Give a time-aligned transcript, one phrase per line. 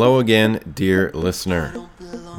[0.00, 1.74] Hello again, dear listener.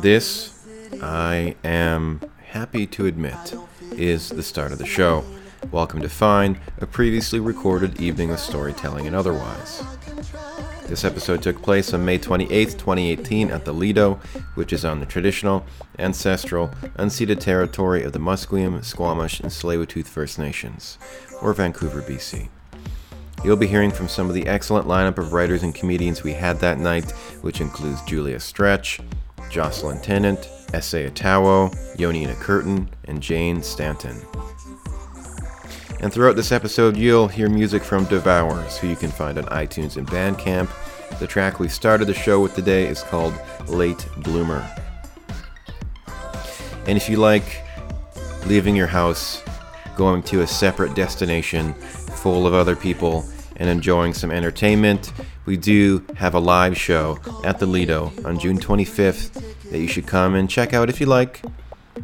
[0.02, 0.66] This,
[1.00, 3.54] I am happy to admit,
[3.92, 5.24] is the start of the show.
[5.72, 9.84] Welcome to Fine, a previously recorded evening of storytelling and otherwise.
[10.88, 14.16] This episode took place on May 28, 2018, at the Lido,
[14.56, 15.64] which is on the traditional,
[16.00, 20.98] ancestral, unceded territory of the Musqueam, Squamish, and Tsleil-Waututh First Nations,
[21.44, 22.50] or Vancouver, BC.
[23.44, 26.60] You'll be hearing from some of the excellent lineup of writers and comedians we had
[26.60, 27.10] that night,
[27.42, 29.00] which includes Julia Stretch,
[29.50, 34.16] Jocelyn Tennant, Ese Atawo, Jónína Kirton, and Jane Stanton.
[36.02, 39.98] And throughout this episode, you'll hear music from Devours, who you can find on iTunes
[39.98, 40.70] and Bandcamp.
[41.20, 43.34] The track we started the show with today is called
[43.68, 44.68] Late Bloomer.
[46.88, 47.62] And if you like
[48.46, 49.44] leaving your house,
[49.96, 51.76] going to a separate destination
[52.22, 53.26] full of other people,
[53.58, 55.12] and enjoying some entertainment,
[55.46, 59.34] we do have a live show at the Lido on June 25th
[59.72, 61.42] that you should come and check out if you like.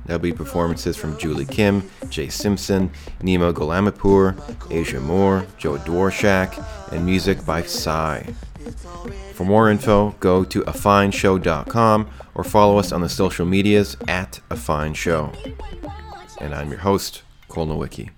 [0.05, 7.05] There'll be performances from Julie Kim, Jay Simpson, Nemo Golamapur, Asia Moore, Joe Dworshak, and
[7.05, 8.23] music by Psy.
[9.33, 14.55] For more info, go to afineshow.com or follow us on the social medias at a
[14.55, 15.31] fine show.
[16.39, 18.09] And I'm your host, Cole Nowicki.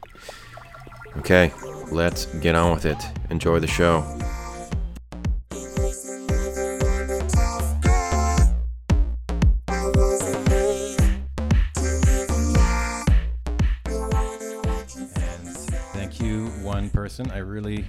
[1.18, 1.52] Okay,
[1.92, 2.98] let's get on with it.
[3.30, 4.04] Enjoy the show.
[15.06, 15.56] And
[15.94, 17.30] thank you, one person.
[17.32, 17.86] I really,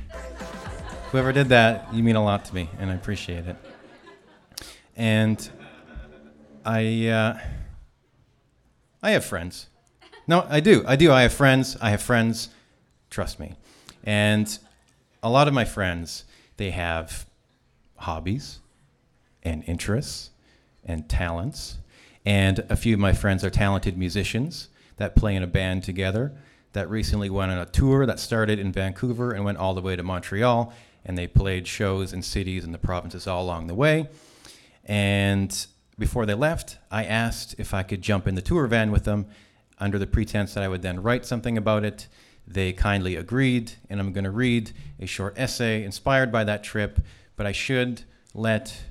[1.10, 3.56] whoever did that, you mean a lot to me, and I appreciate it.
[4.96, 5.50] And
[6.64, 7.38] I, uh,
[9.02, 9.68] I have friends.
[10.26, 10.84] No, I do.
[10.86, 11.10] I do.
[11.10, 11.76] I have friends.
[11.80, 12.50] I have friends.
[13.08, 13.56] Trust me.
[14.04, 14.58] And
[15.22, 16.24] a lot of my friends,
[16.56, 17.26] they have
[17.96, 18.60] hobbies
[19.42, 20.30] and interests
[20.84, 21.78] and talents.
[22.24, 26.32] And a few of my friends are talented musicians that play in a band together
[26.72, 29.96] that recently went on a tour that started in Vancouver and went all the way
[29.96, 30.72] to Montreal.
[31.04, 34.08] And they played shows in cities and the provinces all along the way.
[34.84, 35.66] And
[35.98, 39.26] before they left, I asked if I could jump in the tour van with them
[39.78, 42.06] under the pretense that I would then write something about it.
[42.52, 46.98] They kindly agreed, and I'm going to read a short essay inspired by that trip.
[47.36, 48.02] But I should
[48.34, 48.82] let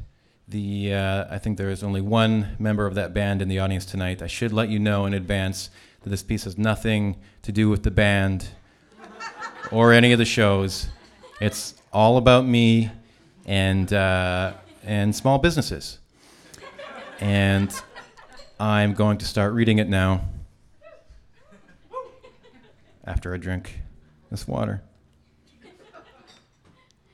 [0.48, 3.84] the, uh, I think there is only one member of that band in the audience
[3.84, 4.22] tonight.
[4.22, 5.72] I should let you know in advance
[6.02, 8.48] that this piece has nothing to do with the band
[9.74, 10.88] or any of the shows.
[11.42, 12.90] It's all about me
[13.46, 14.54] and, uh,
[14.86, 16.00] and small businesses.
[17.20, 17.74] And
[18.58, 20.22] I'm going to start reading it now
[23.10, 23.82] after I drink
[24.30, 24.84] this water.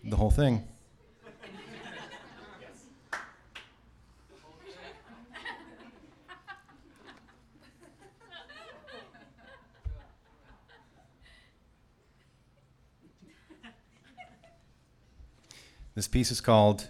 [0.03, 0.67] The whole thing.
[15.95, 16.89] This piece is called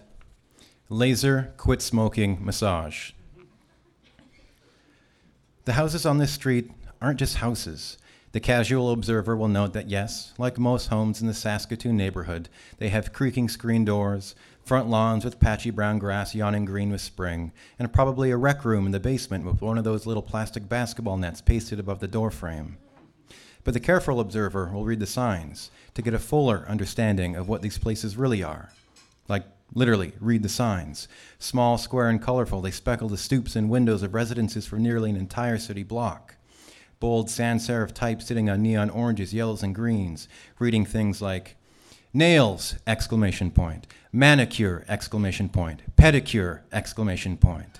[0.88, 3.12] Laser Quit Smoking Massage.
[5.64, 7.98] The houses on this street aren't just houses.
[8.36, 12.90] The casual observer will note that, yes, like most homes in the Saskatoon neighborhood, they
[12.90, 17.94] have creaking screen doors, front lawns with patchy brown grass yawning green with spring, and
[17.94, 21.40] probably a rec room in the basement with one of those little plastic basketball nets
[21.40, 22.76] pasted above the doorframe.
[23.64, 27.62] But the careful observer will read the signs to get a fuller understanding of what
[27.62, 28.70] these places really are.
[29.28, 31.08] Like, literally, read the signs.
[31.38, 35.16] Small, square, and colorful, they speckle the stoops and windows of residences for nearly an
[35.16, 36.35] entire city block
[37.00, 40.28] bold sans serif type sitting on neon oranges, yellows, and greens,
[40.58, 41.56] reading things like
[42.12, 47.78] nails, exclamation point, manicure, exclamation point, pedicure, exclamation point,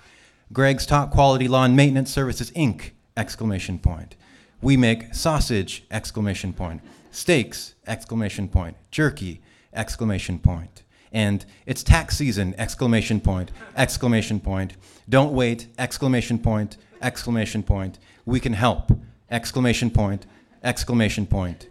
[0.53, 4.15] Greg's top quality lawn maintenance services, Inc., exclamation point.
[4.61, 6.81] We make sausage, exclamation point,
[7.11, 9.41] steaks, exclamation point, jerky,
[9.73, 10.83] exclamation point.
[11.11, 14.77] And it's tax season, exclamation point, exclamation point.
[15.09, 17.99] Don't wait, exclamation point, exclamation point.
[18.25, 18.91] We can help,
[19.29, 20.25] exclamation point,
[20.63, 21.67] exclamation point,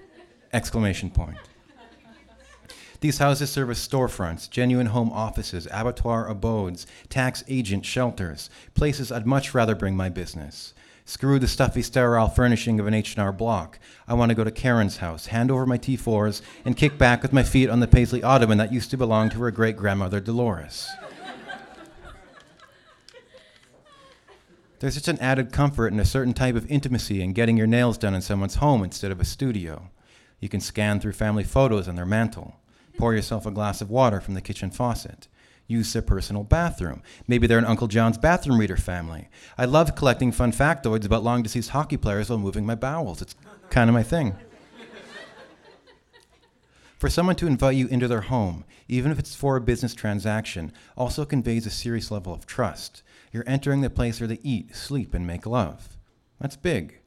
[0.53, 1.38] exclamation point.
[3.00, 9.26] These houses serve as storefronts, genuine home offices, abattoir abodes, tax agent shelters, places I'd
[9.26, 10.73] much rather bring my business.
[11.05, 13.79] Screw the stuffy, sterile furnishing of an H&R Block.
[14.08, 17.32] I want to go to Karen's house, hand over my T4s, and kick back with
[17.32, 20.88] my feet on the paisley ottoman that used to belong to her great-grandmother Dolores.
[24.78, 27.96] There's such an added comfort and a certain type of intimacy in getting your nails
[27.96, 29.90] done in someone's home instead of a studio.
[30.38, 32.56] You can scan through family photos on their mantle,
[32.99, 35.28] pour yourself a glass of water from the kitchen faucet.
[35.67, 37.02] use their personal bathroom.
[37.26, 39.28] Maybe they're an Uncle John's bathroom reader family.
[39.58, 43.20] I love collecting fun factoids about long deceased hockey players while moving my bowels.
[43.22, 43.34] It's
[43.70, 44.37] kind of my thing.
[46.99, 50.72] For someone to invite you into their home, even if it's for a business transaction,
[50.96, 53.02] also conveys a serious level of trust.
[53.36, 55.98] You're entering the place where they eat, sleep, and make love.
[56.40, 57.00] That's big.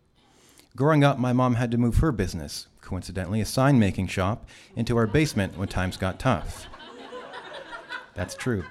[0.76, 4.96] Growing up, my mom had to move her business, coincidentally, a sign making shop, into
[4.96, 6.68] our basement when times got tough.
[8.14, 8.64] That's true.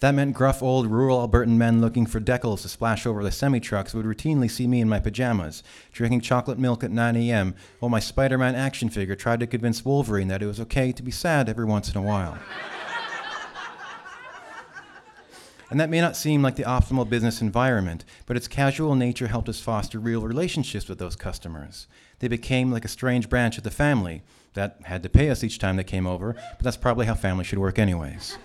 [0.00, 3.60] That meant gruff old rural Albertan men looking for decals to splash over the semi
[3.60, 5.62] trucks would routinely see me in my pajamas,
[5.92, 9.84] drinking chocolate milk at 9 a.m., while my Spider Man action figure tried to convince
[9.84, 12.36] Wolverine that it was okay to be sad every once in a while.
[15.70, 19.48] And that may not seem like the optimal business environment, but its casual nature helped
[19.48, 21.86] us foster real relationships with those customers.
[22.18, 24.22] They became like a strange branch of the family
[24.54, 27.44] that had to pay us each time they came over, but that's probably how family
[27.44, 28.36] should work, anyways.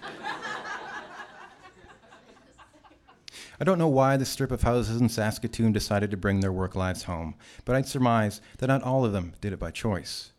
[3.60, 6.76] I don't know why the strip of houses in Saskatoon decided to bring their work
[6.76, 10.32] lives home, but I'd surmise that not all of them did it by choice.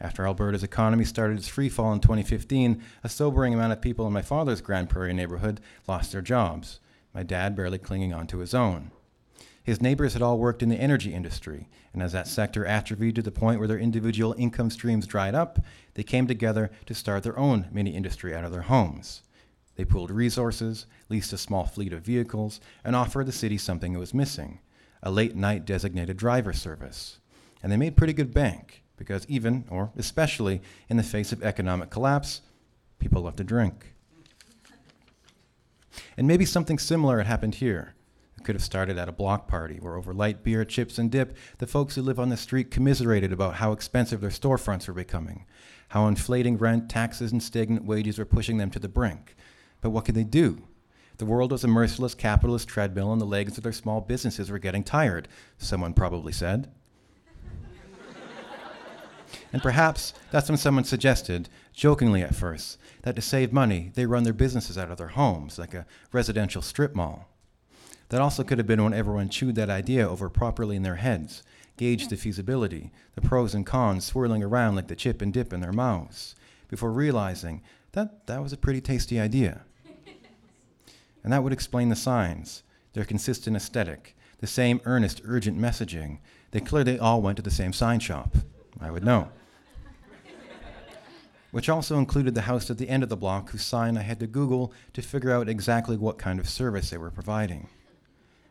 [0.00, 4.12] After Alberta's economy started its free fall in 2015, a sobering amount of people in
[4.12, 6.80] my father's Grande Prairie neighborhood lost their jobs,
[7.12, 8.92] my dad barely clinging on to his own.
[9.62, 13.22] His neighbors had all worked in the energy industry, and as that sector atrophied to
[13.22, 15.58] the point where their individual income streams dried up,
[15.94, 19.22] they came together to start their own mini industry out of their homes.
[19.76, 23.98] They pooled resources, leased a small fleet of vehicles, and offered the city something it
[23.98, 24.60] was missing
[25.02, 27.20] a late night designated driver service.
[27.62, 30.60] And they made pretty good bank, because even, or especially,
[30.90, 32.42] in the face of economic collapse,
[32.98, 33.94] people love to drink.
[36.18, 37.94] And maybe something similar had happened here.
[38.36, 41.34] It could have started at a block party where, over light beer, chips, and dip,
[41.56, 45.46] the folks who live on the street commiserated about how expensive their storefronts were becoming,
[45.88, 49.34] how inflating rent, taxes, and stagnant wages were pushing them to the brink,
[49.80, 50.68] but what could they do?
[51.16, 54.58] The world was a merciless capitalist treadmill, and the legs of their small businesses were
[54.58, 55.26] getting tired,
[55.56, 56.70] someone probably said.
[59.52, 64.22] And perhaps that's when someone suggested, jokingly at first, that to save money, they run
[64.22, 67.28] their businesses out of their homes, like a residential strip mall.
[68.10, 71.42] That also could have been when everyone chewed that idea over properly in their heads,
[71.76, 75.60] gauged the feasibility, the pros and cons swirling around like the chip and dip in
[75.60, 76.34] their mouths,
[76.68, 77.62] before realizing
[77.92, 79.62] that that was a pretty tasty idea.
[81.22, 82.62] And that would explain the signs,
[82.94, 86.18] their consistent aesthetic, the same earnest, urgent messaging.
[86.50, 88.34] They clearly all went to the same sign shop.
[88.80, 89.28] I would know.
[91.50, 94.20] Which also included the house at the end of the block, whose sign I had
[94.20, 97.68] to Google to figure out exactly what kind of service they were providing.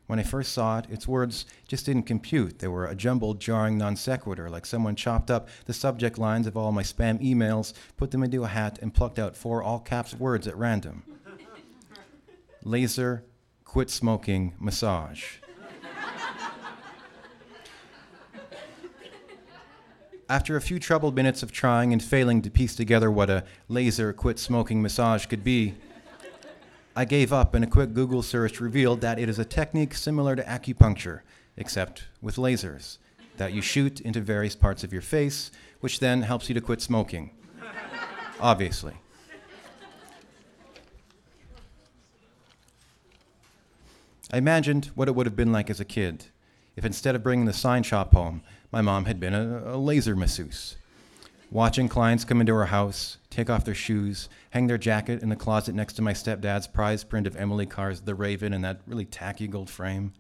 [0.10, 2.58] When I first saw it, its words just didn't compute.
[2.58, 6.58] They were a jumbled, jarring non sequitur, like someone chopped up the subject lines of
[6.58, 10.16] all my spam emails, put them into a hat, and plucked out four all caps
[10.16, 11.04] words at random
[12.64, 13.24] laser,
[13.66, 15.39] quit smoking, massage.
[20.30, 24.14] After a few troubled minutes of trying and failing to piece together what a laser
[24.14, 25.74] quit smoking massage could be,
[26.96, 30.36] I gave up and a quick Google search revealed that it is a technique similar
[30.36, 31.22] to acupuncture,
[31.58, 33.00] except with lasers,
[33.38, 36.82] that you shoot into various parts of your face, which then helps you to quit
[36.82, 37.32] smoking.
[38.40, 38.94] Obviously.
[44.32, 46.26] I imagined what it would have been like as a kid
[46.80, 50.16] if instead of bringing the sign shop home, my mom had been a, a laser
[50.16, 50.78] masseuse.
[51.52, 55.36] Watching clients come into our house, take off their shoes, hang their jacket in the
[55.36, 59.06] closet next to my stepdad's prize print of Emily Carr's The Raven in that really
[59.06, 60.14] tacky gold frame.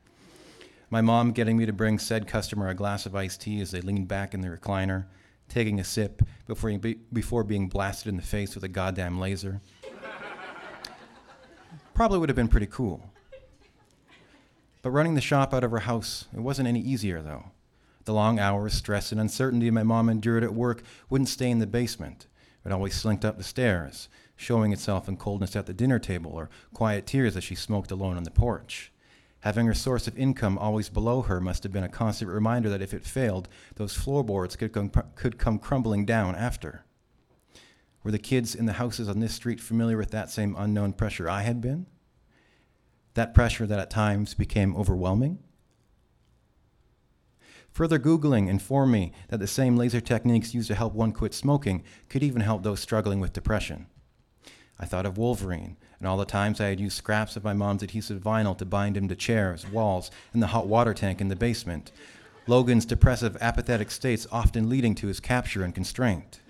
[0.90, 3.82] My mom getting me to bring said customer a glass of iced tea as they
[3.82, 5.06] leaned back in the recliner,
[5.48, 6.76] taking a sip before,
[7.14, 9.62] before being blasted in the face with a goddamn laser.
[11.94, 13.12] Probably would have been pretty cool.
[14.82, 17.52] But running the shop out of her house, it wasn't any easier, though.
[18.10, 21.68] The long hours, stress, and uncertainty my mom endured at work wouldn't stay in the
[21.68, 22.26] basement.
[22.66, 26.50] It always slinked up the stairs, showing itself in coldness at the dinner table or
[26.74, 28.92] quiet tears as she smoked alone on the porch.
[29.42, 32.82] Having her source of income always below her must have been a constant reminder that
[32.82, 36.86] if it failed, those floorboards could come, could come crumbling down after.
[38.04, 41.30] Were the kids in the houses on this street familiar with that same unknown pressure
[41.30, 41.86] I had been?
[43.14, 45.38] that pressure that at times became overwhelming?
[47.80, 51.82] Further Googling informed me that the same laser techniques used to help one quit smoking
[52.10, 53.86] could even help those struggling with depression.
[54.78, 57.82] I thought of Wolverine and all the times I had used scraps of my mom's
[57.82, 61.38] adhesive vinyl to bind him to chairs, walls, and the hot water tank in the
[61.38, 61.94] basement.
[62.48, 66.42] Logan's depressive, apathetic states often leading to his capture and constraint.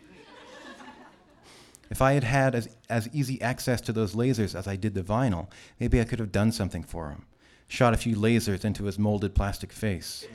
[1.91, 5.03] If I had had as, as easy access to those lasers as I did the
[5.03, 7.27] vinyl, maybe I could have done something for him.
[7.67, 10.25] Shot a few lasers into his molded plastic face,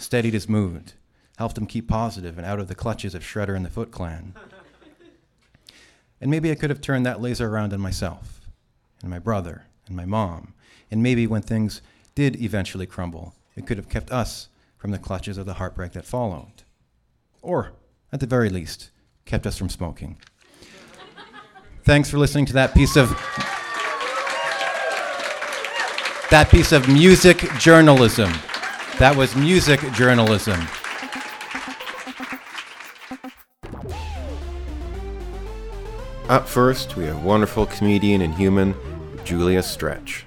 [0.00, 0.92] steadied his mood,
[1.38, 4.34] helped him keep positive and out of the clutches of Shredder and the Foot Clan.
[6.20, 8.40] And maybe I could have turned that laser around on myself,
[9.00, 10.54] and my brother, and my mom,
[10.90, 11.80] and maybe when things
[12.14, 16.04] did eventually crumble, it could have kept us from the clutches of the heartbreak that
[16.04, 16.62] followed.
[17.42, 17.72] Or,
[18.12, 18.90] at the very least,
[19.24, 20.18] kept us from smoking.
[21.84, 23.08] Thanks for listening to that piece of
[26.30, 28.32] that piece of music journalism.
[29.00, 30.60] That was music journalism.
[36.28, 38.74] Up first, we have wonderful comedian and human
[39.24, 40.26] Julia Stretch.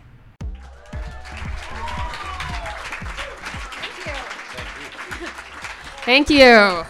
[6.02, 6.84] Thank you.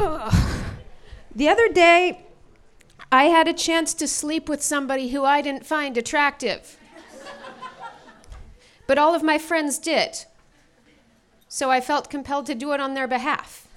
[0.00, 0.34] Ugh.
[1.34, 2.24] The other day,
[3.12, 6.77] I had a chance to sleep with somebody who I didn't find attractive.
[8.88, 10.24] But all of my friends did.
[11.46, 13.68] So I felt compelled to do it on their behalf.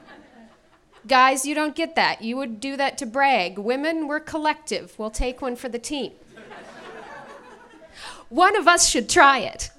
[1.06, 2.22] Guys, you don't get that.
[2.22, 3.56] You would do that to brag.
[3.56, 4.98] Women, we're collective.
[4.98, 6.12] We'll take one for the team.
[8.28, 9.70] One of us should try it.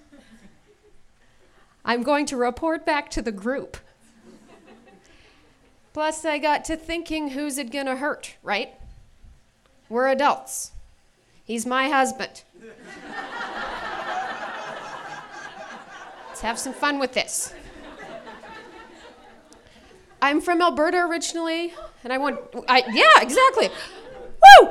[1.84, 3.75] I'm going to report back to the group.
[5.92, 8.74] Plus, I got to thinking who's it gonna hurt, right?
[9.89, 10.72] We're adults.
[11.44, 12.44] He's my husband.
[16.38, 17.51] Let's have some fun with this.
[20.22, 23.70] I'm from Alberta originally, and I went, I, yeah, exactly.
[24.62, 24.70] Woo!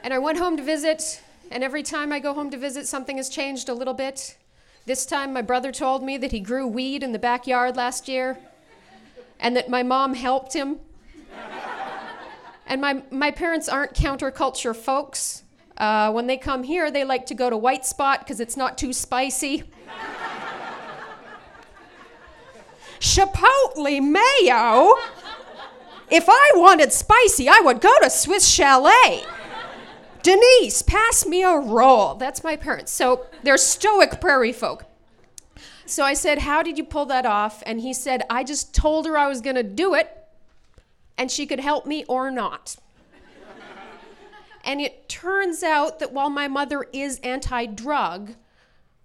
[0.00, 3.16] And I went home to visit, and every time I go home to visit, something
[3.16, 4.36] has changed a little bit.
[4.84, 8.36] This time, my brother told me that he grew weed in the backyard last year
[9.38, 10.78] and that my mom helped him.
[12.66, 15.42] and my, my parents aren't counterculture folks.
[15.78, 18.76] Uh, when they come here, they like to go to White Spot because it's not
[18.76, 19.64] too spicy.
[23.00, 24.94] Chipotle mayo?
[26.10, 29.24] If I wanted spicy, I would go to Swiss Chalet.
[30.22, 32.14] Denise, pass me a roll.
[32.14, 32.92] That's my parents.
[32.92, 34.84] So they're stoic prairie folk.
[35.86, 37.62] So I said, How did you pull that off?
[37.64, 40.16] And he said, I just told her I was going to do it
[41.16, 42.76] and she could help me or not.
[44.64, 48.34] and it turns out that while my mother is anti drug,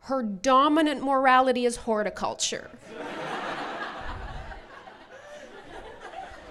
[0.01, 2.69] her dominant morality is horticulture.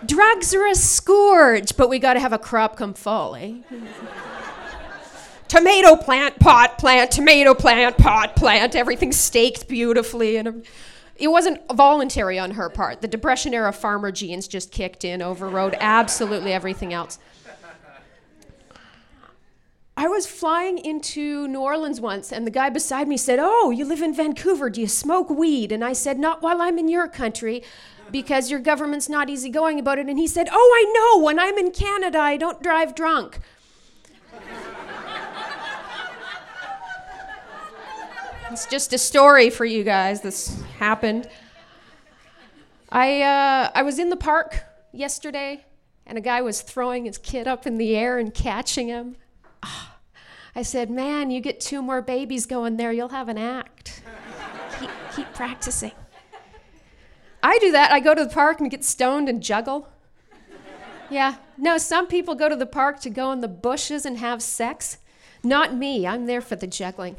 [0.07, 3.55] Drugs are a scourge, but we got to have a crop come fall, eh?
[5.49, 10.37] tomato plant, pot plant, tomato plant, pot plant, everything staked beautifully.
[10.37, 10.67] And
[11.17, 13.01] it wasn't voluntary on her part.
[13.01, 17.19] The Depression era farmer genes just kicked in, overrode absolutely everything else.
[19.97, 23.85] I was flying into New Orleans once, and the guy beside me said, Oh, you
[23.85, 24.69] live in Vancouver.
[24.69, 25.71] Do you smoke weed?
[25.71, 27.63] And I said, Not while I'm in your country,
[28.11, 30.07] because your government's not easygoing about it.
[30.07, 31.25] And he said, Oh, I know.
[31.25, 33.41] When I'm in Canada, I don't drive drunk.
[38.55, 40.21] It's just a story for you guys.
[40.21, 41.29] This happened.
[42.89, 45.65] I uh, I was in the park yesterday,
[46.07, 49.17] and a guy was throwing his kid up in the air and catching him.
[49.65, 49.97] Oh,
[50.55, 54.03] I said, "Man, you get two more babies going there, you'll have an act.
[54.79, 55.91] keep, keep practicing."
[57.45, 57.93] I do that.
[57.93, 59.87] I go to the park and get stoned and juggle.
[61.11, 61.37] Yeah.
[61.59, 64.97] No, some people go to the park to go in the bushes and have sex.
[65.43, 66.07] Not me.
[66.07, 67.17] I'm there for the juggling.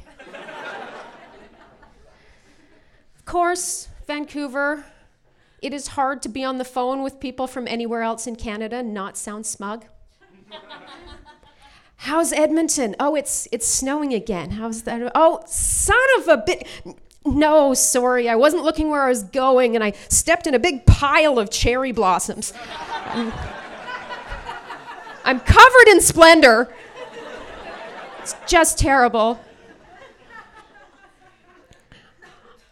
[3.16, 4.86] Of course, Vancouver,
[5.62, 8.78] it is hard to be on the phone with people from anywhere else in Canada
[8.78, 9.86] and not sound smug.
[11.98, 12.96] How's Edmonton?
[13.00, 14.52] Oh, it's it's snowing again.
[14.52, 15.12] How's that?
[15.16, 16.68] Oh, son of a bit.
[17.26, 20.86] No, sorry, I wasn't looking where I was going, and I stepped in a big
[20.86, 22.54] pile of cherry blossoms.
[25.24, 26.72] I'm, covered in splendor.
[28.20, 29.40] It's just terrible.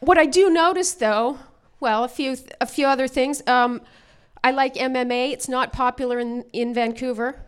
[0.01, 1.39] What I do notice, though,
[1.79, 3.41] well, a few th- a few other things.
[3.47, 3.81] Um,
[4.43, 5.31] I like MMA.
[5.31, 7.39] It's not popular in, in Vancouver.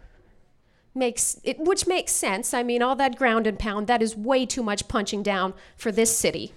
[0.95, 2.53] Makes it, which makes sense.
[2.53, 5.91] I mean, all that ground and pound, that is way too much punching down for
[5.91, 6.53] this city.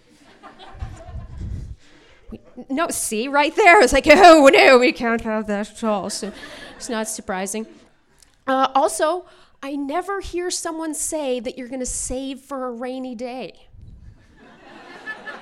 [2.69, 3.83] No, see, right there.
[3.83, 6.11] It's like, oh no, we can't have that at all.
[6.11, 6.33] So
[6.77, 7.67] it's not surprising.
[8.47, 9.27] Uh, also,
[9.63, 13.69] I never hear someone say that you're going to save for a rainy day.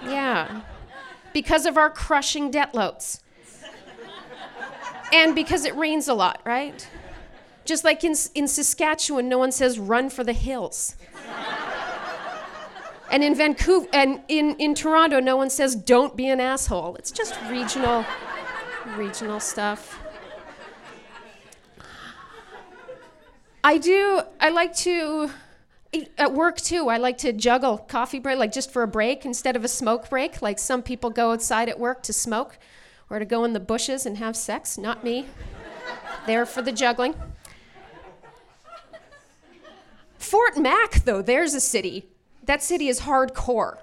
[0.05, 0.61] Yeah.
[1.33, 3.23] Because of our crushing debt loads.
[5.13, 6.87] and because it rains a lot, right?
[7.65, 10.95] Just like in, in Saskatchewan, no one says run for the hills.
[13.11, 16.97] And in Vancouver and in, in Toronto, no one says don't be an asshole.
[16.97, 18.05] It's just regional,
[18.97, 20.01] regional stuff.
[23.63, 25.31] I do, I like to,
[26.17, 29.57] at work too, I like to juggle coffee break, like just for a break instead
[29.57, 30.41] of a smoke break.
[30.41, 32.59] Like some people go outside at work to smoke
[33.11, 34.79] or to go in the bushes and have sex.
[34.79, 35.27] Not me.
[36.27, 37.15] there for the juggling.
[40.19, 42.09] Fort Mac, though, there's a city.
[42.47, 43.79] That city is hardcore.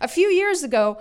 [0.00, 0.98] A few years ago,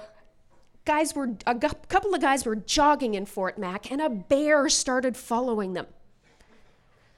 [0.86, 5.18] guys were a couple of guys were jogging in Fort Mac and a bear started
[5.18, 5.88] following them.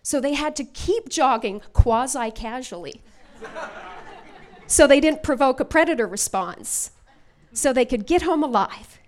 [0.01, 3.01] So they had to keep jogging quasi casually.
[4.67, 6.91] so they didn't provoke a predator response.
[7.53, 8.99] So they could get home alive.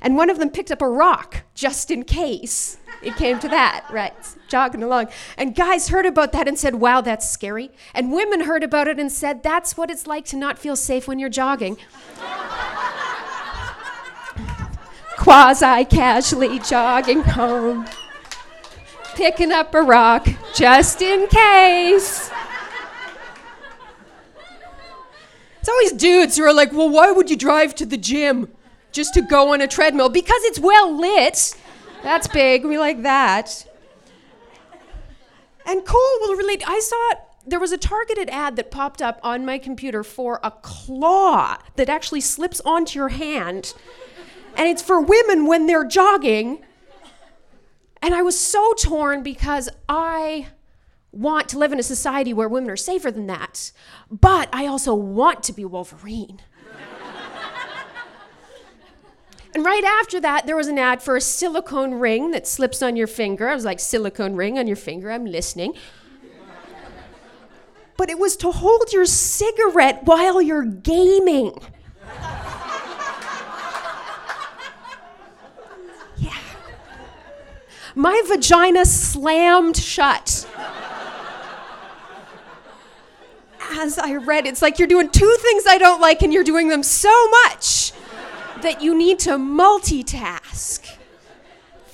[0.00, 3.86] And one of them picked up a rock just in case it came to that,
[3.90, 4.14] right?
[4.48, 5.08] Jogging along.
[5.36, 7.70] And guys heard about that and said, wow, that's scary.
[7.94, 11.06] And women heard about it and said, that's what it's like to not feel safe
[11.08, 11.78] when you're jogging.
[15.16, 17.86] Quasi casually jogging home,
[19.14, 22.30] picking up a rock just in case.
[25.60, 28.48] It's always dudes who are like, well, why would you drive to the gym?
[28.92, 31.54] Just to go on a treadmill because it's well lit.
[32.02, 32.64] That's big.
[32.64, 33.66] We like that.
[35.66, 36.62] And Cole will relate.
[36.66, 37.20] I saw.
[37.46, 41.88] There was a targeted ad that popped up on my computer for a claw that
[41.88, 43.72] actually slips onto your hand.
[44.56, 46.62] And it's for women when they're jogging.
[48.02, 50.48] And I was so torn because I
[51.10, 53.72] want to live in a society where women are safer than that.
[54.10, 56.40] But I also want to be Wolverine.
[59.58, 62.94] And right after that, there was an ad for a silicone ring that slips on
[62.94, 63.48] your finger.
[63.48, 65.74] I was like, silicone ring on your finger, I'm listening.
[67.96, 71.60] But it was to hold your cigarette while you're gaming.
[76.18, 76.38] yeah.
[77.96, 80.48] My vagina slammed shut.
[83.72, 86.68] As I read, it's like you're doing two things I don't like and you're doing
[86.68, 87.77] them so much
[88.62, 90.96] that you need to multitask.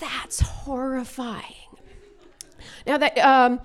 [0.01, 1.55] That's horrifying.
[2.87, 3.61] Now that um,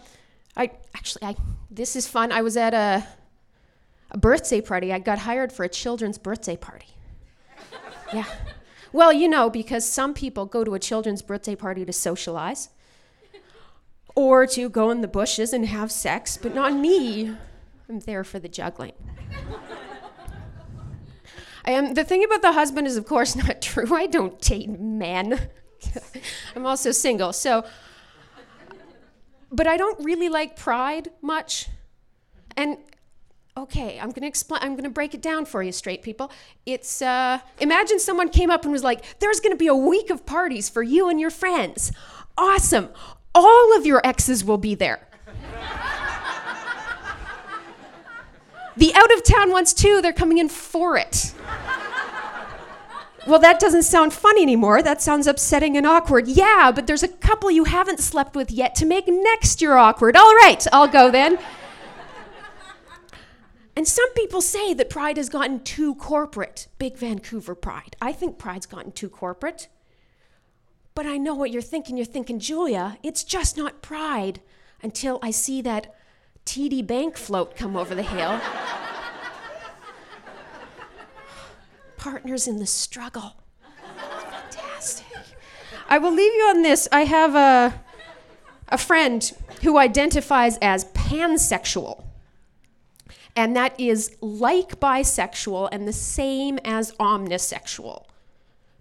[0.55, 1.35] I actually I
[1.69, 2.31] this is fun.
[2.31, 3.05] I was at a
[4.12, 4.91] a birthday party.
[4.91, 6.88] I got hired for a children's birthday party.
[8.13, 8.25] yeah.
[8.91, 12.69] Well, you know, because some people go to a children's birthday party to socialize
[14.15, 17.35] or to go in the bushes and have sex, but not me.
[17.88, 18.93] I'm there for the juggling.
[21.69, 23.93] Um, the thing about the husband is, of course, not true.
[23.93, 25.49] I don't date men.
[26.55, 27.32] I'm also single.
[27.32, 27.63] So,
[29.51, 31.67] but I don't really like pride much.
[32.58, 32.77] And
[33.55, 34.62] okay, I'm gonna explain.
[34.63, 36.32] I'm gonna break it down for you, straight people.
[36.65, 40.25] It's uh, imagine someone came up and was like, "There's gonna be a week of
[40.25, 41.91] parties for you and your friends.
[42.38, 42.89] Awesome!
[43.36, 45.08] All of your exes will be there."
[48.80, 51.34] The out of town ones too, they're coming in for it.
[53.28, 54.82] Well, that doesn't sound funny anymore.
[54.82, 56.30] That sounds upsetting and awkward.
[56.30, 60.15] Yeah, but there's a couple you haven't slept with yet to make next year awkward.
[60.15, 61.38] All right, I'll go then.
[63.76, 66.70] And some people say that pride has gotten too corporate.
[66.78, 67.98] Big Vancouver pride.
[68.02, 69.68] I think pride's gotten too corporate.
[70.96, 71.98] But I know what you're thinking.
[71.98, 74.42] You're thinking, Julia, it's just not pride
[74.82, 75.94] until I see that
[76.45, 78.39] TD Bank float come over the hill.
[81.97, 83.36] Partners in the struggle.
[83.95, 85.06] Fantastic.
[85.89, 86.88] I will leave you on this.
[86.91, 87.82] I have a,
[88.69, 92.04] a friend who identifies as pansexual.
[93.36, 98.06] And that is like bisexual and the same as omnisexual.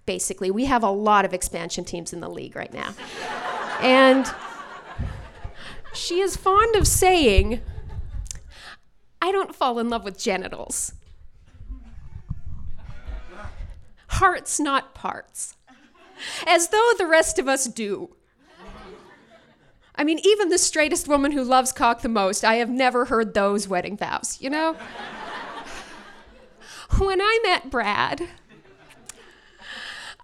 [0.07, 2.95] Basically, we have a lot of expansion teams in the league right now.
[3.81, 4.27] and
[5.99, 7.61] she is fond of saying,
[9.21, 10.93] I don't fall in love with genitals.
[14.09, 15.57] Hearts, not parts.
[16.47, 18.15] As though the rest of us do.
[19.95, 23.35] I mean, even the straightest woman who loves cock the most, I have never heard
[23.35, 24.77] those wedding vows, you know?
[26.99, 28.29] when I met Brad,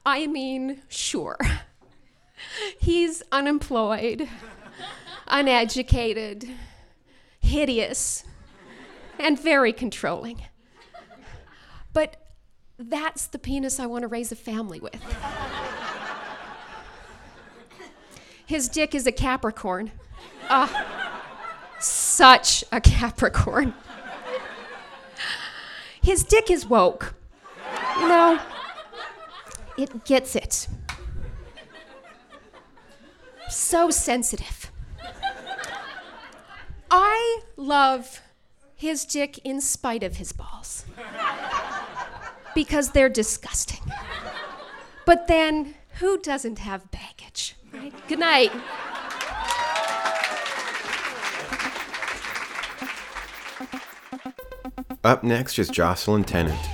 [0.07, 1.37] I mean, sure.
[2.79, 4.29] He's unemployed
[5.27, 6.49] uneducated,
[7.41, 8.25] hideous,
[9.19, 10.43] and very controlling.
[11.93, 12.17] But
[12.79, 15.01] that's the penis I want to raise a family with.
[18.47, 19.93] His dick is a Capricorn.
[20.51, 21.23] Ah,
[21.79, 23.75] such a Capricorn.
[26.03, 27.15] His dick is woke.
[27.99, 28.41] You know,
[29.79, 30.69] it gets it.
[33.49, 34.71] So sensitive.
[36.97, 38.21] I love
[38.77, 40.85] his dick in spite of his balls
[42.55, 43.81] because they're disgusting.
[45.05, 47.57] But then, who doesn't have baggage?
[47.73, 47.93] Right?
[48.07, 48.53] Good night.
[55.03, 56.65] Up next is Jocelyn Tennant,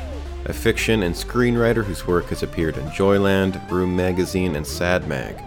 [0.44, 5.42] a fiction and screenwriter whose work has appeared in Joyland, Room Magazine, and Sad Mag.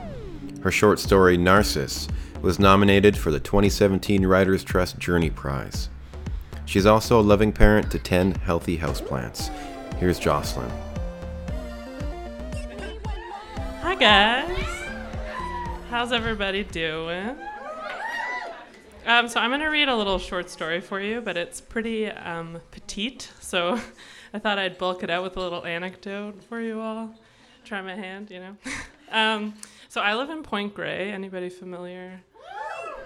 [0.63, 2.07] Her short story, Narcissus,
[2.43, 5.87] was nominated for the 2017 Writers Trust Journey Prize.
[6.65, 9.47] She's also a loving parent to 10 healthy houseplants.
[9.95, 10.69] Here's Jocelyn.
[13.81, 14.65] Hi, guys.
[15.89, 17.37] How's everybody doing?
[19.05, 22.07] Um, so I'm going to read a little short story for you, but it's pretty
[22.07, 23.79] um, petite, so
[24.33, 27.15] I thought I'd bulk it out with a little anecdote for you all.
[27.63, 28.57] Try my hand, you know.
[29.11, 29.53] um,
[29.87, 31.09] so I live in Point Grey.
[31.09, 32.21] Anybody familiar?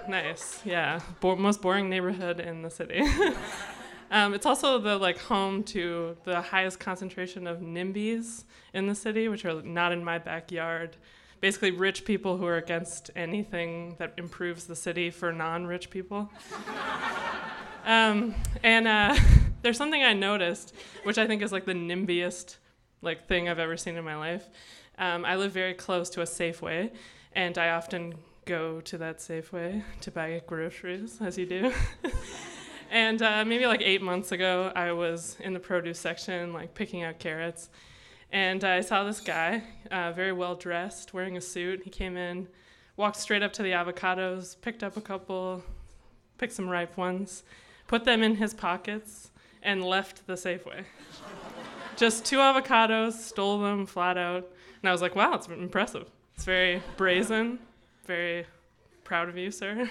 [0.07, 0.99] Nice, yeah.
[1.19, 3.01] Bo- most boring neighborhood in the city.
[4.11, 8.43] um, it's also the like home to the highest concentration of NIMBYs
[8.73, 10.97] in the city, which are not in my backyard
[11.39, 16.29] basically rich people who are against anything that improves the city for non-rich people.
[17.85, 19.15] um, and uh,
[19.61, 22.57] there's something I noticed, which I think is like the nimbiest
[23.01, 24.49] like thing I've ever seen in my life.
[24.97, 26.91] Um, I live very close to a Safeway,
[27.33, 28.15] and I often
[28.47, 31.71] go to that Safeway to buy groceries, as you do.
[32.91, 37.03] and uh, maybe like eight months ago, I was in the produce section, like picking
[37.03, 37.69] out carrots,
[38.31, 41.83] and I saw this guy, uh, very well dressed, wearing a suit.
[41.83, 42.47] He came in,
[42.95, 45.63] walked straight up to the avocados, picked up a couple,
[46.37, 47.43] picked some ripe ones,
[47.87, 49.31] put them in his pockets,
[49.61, 50.85] and left the Safeway.
[51.97, 54.47] Just two avocados, stole them flat out.
[54.81, 56.09] And I was like, wow, it's impressive.
[56.35, 57.59] It's very brazen,
[58.07, 58.47] very
[59.03, 59.89] proud of you, sir.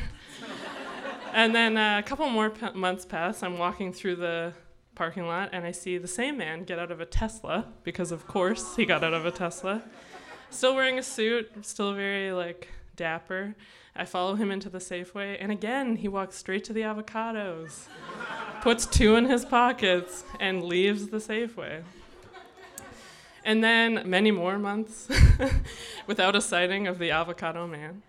[1.32, 3.42] and then uh, a couple more p- months pass.
[3.42, 4.54] I'm walking through the
[4.94, 8.26] parking lot and I see the same man get out of a Tesla because of
[8.26, 9.82] course he got out of a Tesla.
[10.50, 13.54] Still wearing a suit, still very like dapper.
[13.94, 17.86] I follow him into the Safeway and again he walks straight to the avocados.
[18.62, 21.82] puts two in his pockets and leaves the Safeway.
[23.46, 25.08] And then many more months
[26.08, 28.02] without a sighting of the avocado man.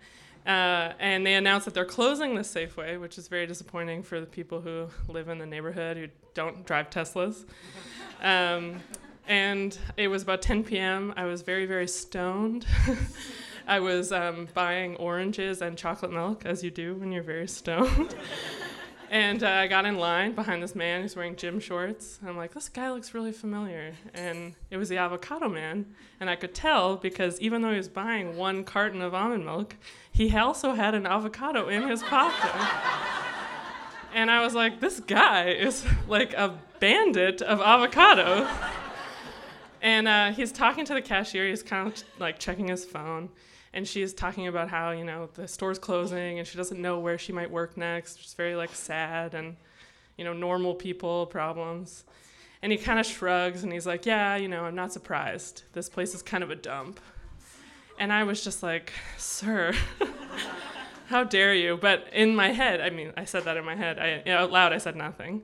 [0.44, 4.26] Uh, and they announced that they're closing the Safeway, which is very disappointing for the
[4.26, 7.44] people who live in the neighborhood who don't drive Teslas.
[8.20, 8.80] Um,
[9.28, 11.14] and it was about 10 p.m.
[11.16, 12.66] I was very, very stoned.
[13.68, 18.16] I was um, buying oranges and chocolate milk, as you do when you're very stoned.
[19.10, 22.18] and uh, I got in line behind this man who's wearing gym shorts.
[22.26, 23.94] I'm like, this guy looks really familiar.
[24.14, 25.86] And it was the avocado man.
[26.20, 29.76] And I could tell because even though he was buying one carton of almond milk,
[30.12, 32.50] he also had an avocado in his pocket.
[34.14, 38.48] and I was like, this guy is like a bandit of avocado.
[39.82, 41.48] and uh, he's talking to the cashier.
[41.48, 43.30] He's kind of like checking his phone.
[43.72, 47.18] And she's talking about how, you know, the store's closing and she doesn't know where
[47.18, 48.20] she might work next.
[48.20, 49.56] She's very like sad and,
[50.16, 52.04] you know, normal people problems.
[52.62, 55.62] And he kind of shrugs and he's like, yeah, you know, I'm not surprised.
[55.72, 56.98] This place is kind of a dump.
[57.98, 59.74] And I was just like, Sir,
[61.08, 61.76] how dare you?
[61.76, 63.98] But in my head, I mean, I said that in my head.
[63.98, 65.42] I, you know, out loud, I said nothing.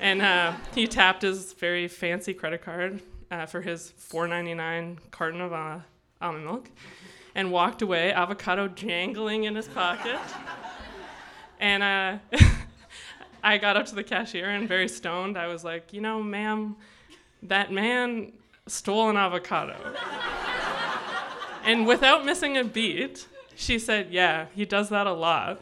[0.00, 5.52] And uh, he tapped his very fancy credit card uh, for his $4.99 carton of
[5.52, 5.78] uh,
[6.20, 6.68] almond milk
[7.34, 10.18] and walked away, avocado jangling in his pocket.
[11.58, 12.18] and uh,
[13.42, 16.76] I got up to the cashier and very stoned, I was like, you know, ma'am,
[17.44, 18.32] that man
[18.66, 19.76] stole an avocado.
[21.64, 25.60] And without missing a beat, she said, Yeah, he does that a lot.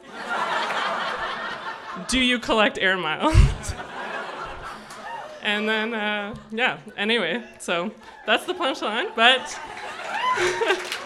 [2.08, 3.34] Do you collect air miles?
[5.42, 7.90] and then, uh, yeah, anyway, so
[8.26, 9.58] that's the punchline, but.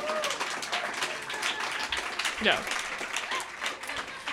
[2.43, 2.63] yeah.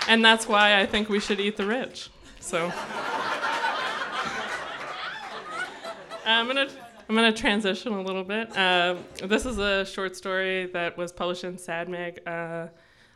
[0.08, 2.10] And that's why I think we should eat the rich.
[2.40, 2.72] So.
[6.26, 6.68] I'm gonna
[7.08, 8.56] I'm to transition a little bit.
[8.56, 8.94] Uh,
[9.24, 12.68] this is a short story that was published in Sad Mag uh,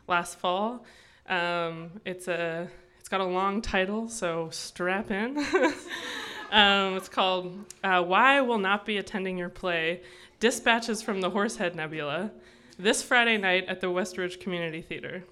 [0.07, 0.85] last fall.
[1.29, 2.67] Um, it's a
[2.99, 5.37] it's got a long title, so strap in.
[6.51, 10.01] um, it's called uh, "Why Will Not Be Attending Your Play:
[10.41, 12.31] Dispatches from the Horsehead Nebula."
[12.77, 15.23] This Friday night at the Westridge Community Theater.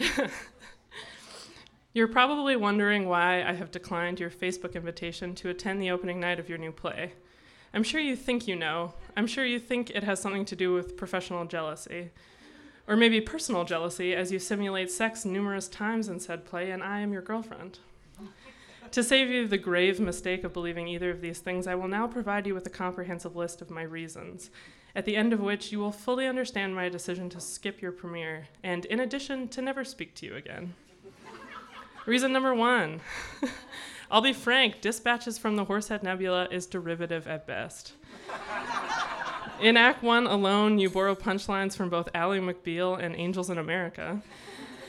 [1.92, 6.38] You're probably wondering why I have declined your Facebook invitation to attend the opening night
[6.38, 7.12] of your new play.
[7.74, 8.94] I'm sure you think you know.
[9.16, 12.10] I'm sure you think it has something to do with professional jealousy.
[12.86, 17.00] Or maybe personal jealousy, as you simulate sex numerous times in said play, and I
[17.00, 17.80] am your girlfriend.
[18.92, 22.06] to save you the grave mistake of believing either of these things, I will now
[22.06, 24.50] provide you with a comprehensive list of my reasons,
[24.96, 28.48] at the end of which you will fully understand my decision to skip your premiere,
[28.64, 30.72] and in addition, to never speak to you again.
[32.06, 33.00] Reason number one
[34.10, 37.92] I'll be frank, Dispatches from the Horsehead Nebula is derivative at best.
[39.60, 44.22] In Act One alone, you borrow punchlines from both Ally McBeal and Angels in America.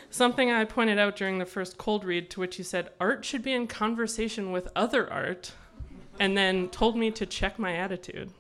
[0.10, 3.44] Something I pointed out during the first cold read, to which you said, art should
[3.44, 5.52] be in conversation with other art,
[6.18, 8.32] and then told me to check my attitude.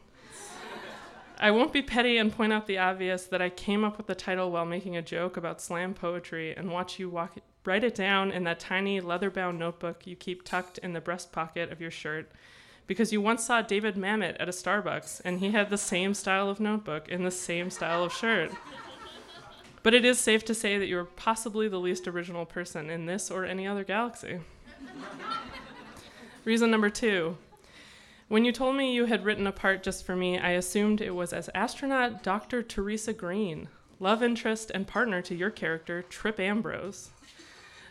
[1.39, 4.15] I won't be petty and point out the obvious that I came up with the
[4.15, 8.32] title while making a joke about slam poetry and watch you walk, write it down
[8.32, 11.91] in that tiny leather bound notebook you keep tucked in the breast pocket of your
[11.91, 12.32] shirt
[12.88, 16.50] because you once saw David Mamet at a Starbucks and he had the same style
[16.50, 18.52] of notebook and the same style of shirt.
[19.84, 23.30] But it is safe to say that you're possibly the least original person in this
[23.30, 24.39] or any other galaxy.
[26.45, 27.38] Reason number two.
[28.29, 31.15] When you told me you had written a part just for me, I assumed it
[31.15, 32.61] was as astronaut Dr.
[32.61, 33.69] Teresa Green,
[34.01, 37.11] love interest and partner to your character, Trip Ambrose.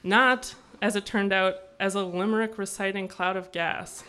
[0.03, 4.05] Not, as it turned out, as a limerick reciting cloud of gas.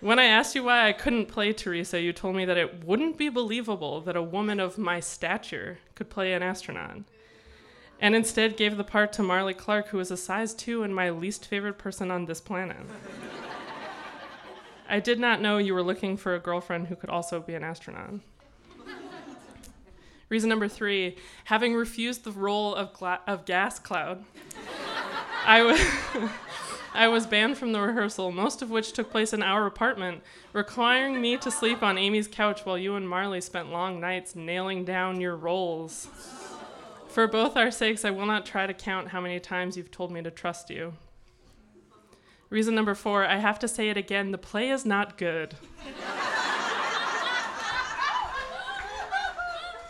[0.00, 3.18] When I asked you why I couldn't play Teresa, you told me that it wouldn't
[3.18, 7.00] be believable that a woman of my stature could play an astronaut.
[8.04, 11.08] And instead gave the part to Marley Clark, who is a size 2 and my
[11.08, 12.76] least favorite person on this planet.
[14.86, 17.64] I did not know you were looking for a girlfriend who could also be an
[17.64, 18.20] astronaut.
[20.28, 24.22] Reason number three having refused the role of, gla- of gas cloud,
[25.46, 25.80] I was.
[26.96, 31.20] I was banned from the rehearsal, most of which took place in our apartment, requiring
[31.20, 35.20] me to sleep on Amy's couch while you and Marley spent long nights nailing down
[35.20, 36.06] your roles.
[37.14, 40.10] For both our sakes, I will not try to count how many times you've told
[40.10, 40.94] me to trust you.
[42.50, 45.54] Reason number four I have to say it again the play is not good.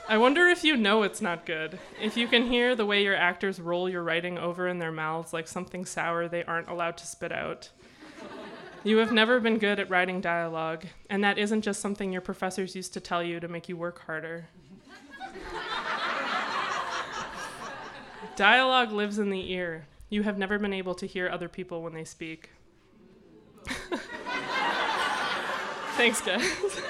[0.06, 1.78] I wonder if you know it's not good.
[1.98, 5.32] If you can hear the way your actors roll your writing over in their mouths
[5.32, 7.70] like something sour they aren't allowed to spit out.
[8.82, 12.76] You have never been good at writing dialogue, and that isn't just something your professors
[12.76, 14.48] used to tell you to make you work harder.
[18.36, 19.86] Dialogue lives in the ear.
[20.10, 22.50] You have never been able to hear other people when they speak.
[25.96, 26.82] Thanks, guys.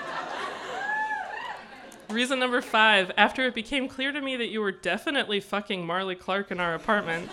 [2.10, 6.14] Reason number five after it became clear to me that you were definitely fucking Marley
[6.14, 7.30] Clark in our apartment,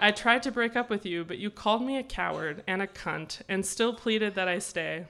[0.00, 2.86] I tried to break up with you, but you called me a coward and a
[2.86, 5.06] cunt and still pleaded that I stay.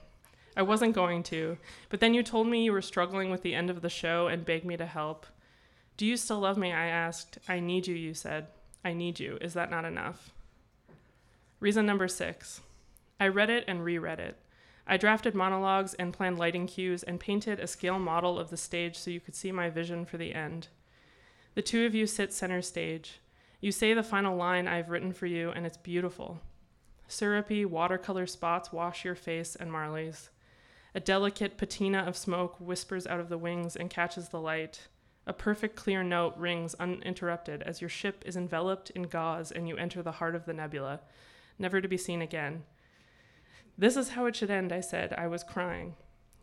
[0.56, 1.56] I wasn't going to,
[1.88, 4.44] but then you told me you were struggling with the end of the show and
[4.44, 5.26] begged me to help.
[6.02, 6.72] Do you still love me?
[6.72, 7.38] I asked.
[7.46, 8.48] I need you, you said.
[8.84, 9.38] I need you.
[9.40, 10.32] Is that not enough?
[11.60, 12.60] Reason number six.
[13.20, 14.36] I read it and reread it.
[14.84, 18.98] I drafted monologues and planned lighting cues and painted a scale model of the stage
[18.98, 20.66] so you could see my vision for the end.
[21.54, 23.20] The two of you sit center stage.
[23.60, 26.40] You say the final line I've written for you, and it's beautiful.
[27.06, 30.30] Syrupy watercolor spots wash your face and Marley's.
[30.96, 34.88] A delicate patina of smoke whispers out of the wings and catches the light.
[35.26, 39.76] A perfect clear note rings uninterrupted as your ship is enveloped in gauze and you
[39.76, 41.00] enter the heart of the nebula,
[41.58, 42.64] never to be seen again.
[43.78, 45.14] This is how it should end, I said.
[45.16, 45.94] I was crying.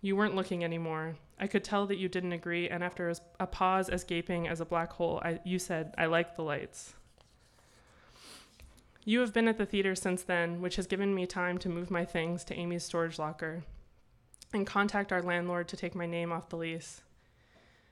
[0.01, 1.17] You weren't looking anymore.
[1.39, 4.65] I could tell that you didn't agree, and after a pause as gaping as a
[4.65, 6.93] black hole, I, you said, I like the lights.
[9.03, 11.91] You have been at the theater since then, which has given me time to move
[11.91, 13.63] my things to Amy's storage locker
[14.53, 17.01] and contact our landlord to take my name off the lease.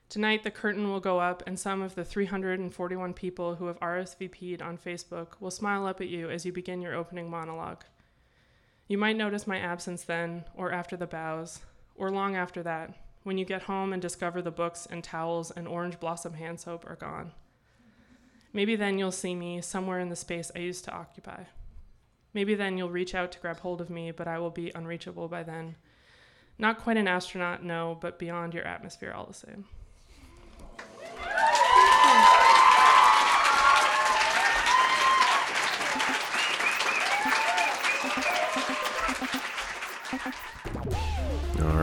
[0.10, 4.62] Tonight, the curtain will go up, and some of the 341 people who have RSVP'd
[4.62, 7.84] on Facebook will smile up at you as you begin your opening monologue.
[8.88, 11.60] You might notice my absence then, or after the bows,
[11.96, 12.94] or long after that,
[13.24, 16.90] when you get home and discover the books and towels and orange blossom hand soap
[16.90, 17.34] are gone.
[18.54, 21.44] Maybe then you'll see me somewhere in the space I used to occupy.
[22.34, 25.28] Maybe then you'll reach out to grab hold of me, but I will be unreachable
[25.28, 25.76] by then.
[26.58, 29.66] Not quite an astronaut, no, but beyond your atmosphere all the same.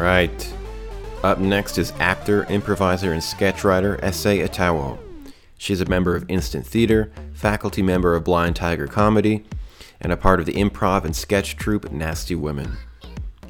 [0.05, 0.55] Right
[1.23, 4.99] up next is actor, improviser, and sketch writer Ese Atawo.
[5.57, 9.47] She's a member of Instant Theater, faculty member of Blind Tiger Comedy,
[10.03, 12.77] and a part of the improv and sketch troupe Nasty Women.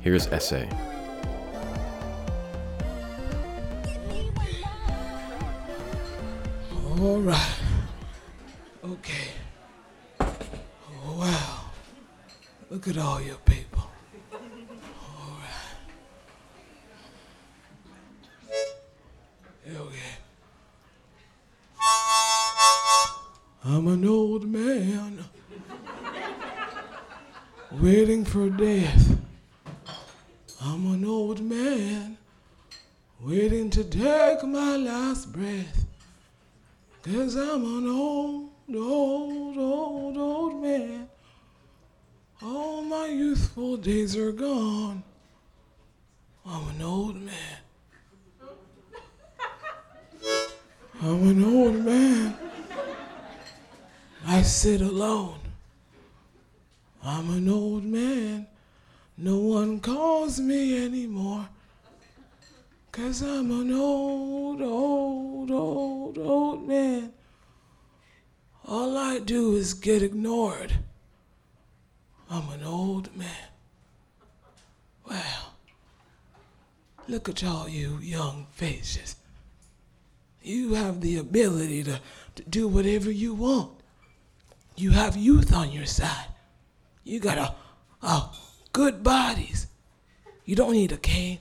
[0.01, 0.69] Here's Ese.
[7.01, 7.57] All right.
[8.85, 9.29] Okay.
[10.21, 11.61] Oh, wow.
[12.71, 13.74] Look at all your people.
[23.67, 25.25] I'm an old man
[27.73, 29.19] waiting for death.
[30.61, 32.19] I'm an old man
[33.23, 35.87] waiting to take my last breath.
[37.05, 41.09] Cause I'm an old, old, old, old man.
[42.43, 45.03] All my youthful days are gone.
[46.45, 47.59] I'm an old man.
[51.01, 52.37] I'm an old man.
[54.27, 55.39] I sit alone.
[57.03, 58.47] I'm an old man.
[59.19, 61.49] No one calls me anymore.
[62.91, 67.13] Cause I'm an old, old, old, old man.
[68.67, 70.73] All I do is get ignored.
[72.31, 73.49] I'm an old man.
[75.07, 75.55] Well,
[77.07, 79.17] look at all you young faces.
[80.43, 82.01] You have the ability to,
[82.37, 83.84] to do whatever you want.
[84.77, 86.27] You have youth on your side.
[87.05, 87.55] You got a,
[88.07, 88.31] a
[88.73, 89.67] good bodies.
[90.45, 91.39] You don't need a cane.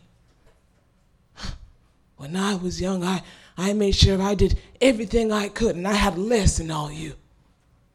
[2.17, 3.21] When I was young, I,
[3.57, 7.15] I made sure I did everything I could, and I had less than all you.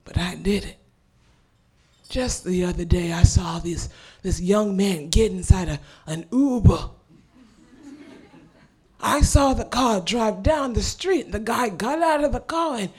[0.04, 0.76] But I did it.
[2.08, 3.90] Just the other day, I saw this,
[4.22, 6.90] this young man get inside a, an Uber.
[9.00, 11.30] I saw the car drive down the street.
[11.30, 12.90] The guy got out of the car and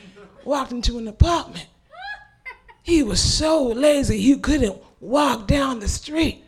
[0.45, 1.67] walked into an apartment.
[2.89, 6.43] He was so lazy he couldn't walk down the street.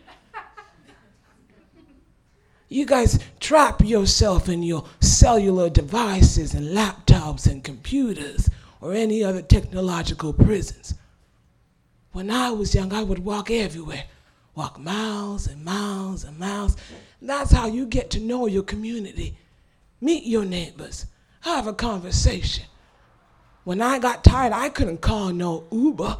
[2.68, 8.50] You guys trap yourself in your cellular devices and laptops and computers
[8.82, 10.96] or any other technological prisons.
[12.12, 14.06] When I was young, I would walk everywhere,
[14.56, 16.76] walk miles and miles and miles.
[17.22, 19.38] That's how you get to know your community.
[20.02, 21.06] Meet your neighbors,
[21.42, 22.66] have a conversation.
[23.64, 26.18] When I got tired, I couldn't call no Uber.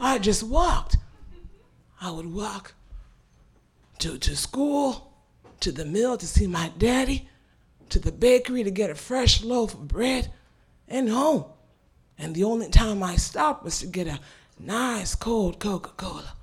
[0.00, 0.96] I just walked.
[2.00, 2.74] I would walk
[3.98, 5.12] to, to school,
[5.60, 7.28] to the mill to see my daddy,
[7.88, 10.30] to the bakery to get a fresh loaf of bread,
[10.88, 11.44] and home.
[12.18, 14.20] And the only time I stopped was to get a
[14.58, 16.34] nice cold Coca Cola.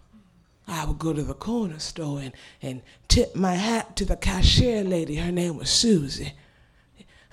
[0.67, 4.83] I would go to the corner store and, and tip my hat to the cashier
[4.83, 5.17] lady.
[5.17, 6.33] Her name was Susie.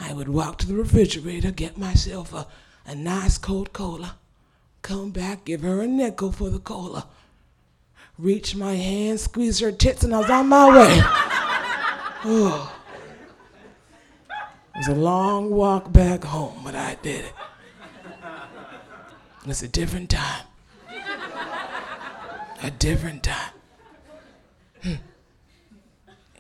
[0.00, 2.46] I would walk to the refrigerator, get myself a,
[2.86, 4.16] a nice cold cola,
[4.88, 7.06] come back, give her a nickel for the cola,
[8.18, 11.00] reach my hand, squeeze her tits, and I was on my way.
[12.24, 12.74] oh.
[14.30, 17.32] It was a long walk back home, but I did it.
[19.46, 20.46] It's a different time.
[22.62, 23.52] A different time.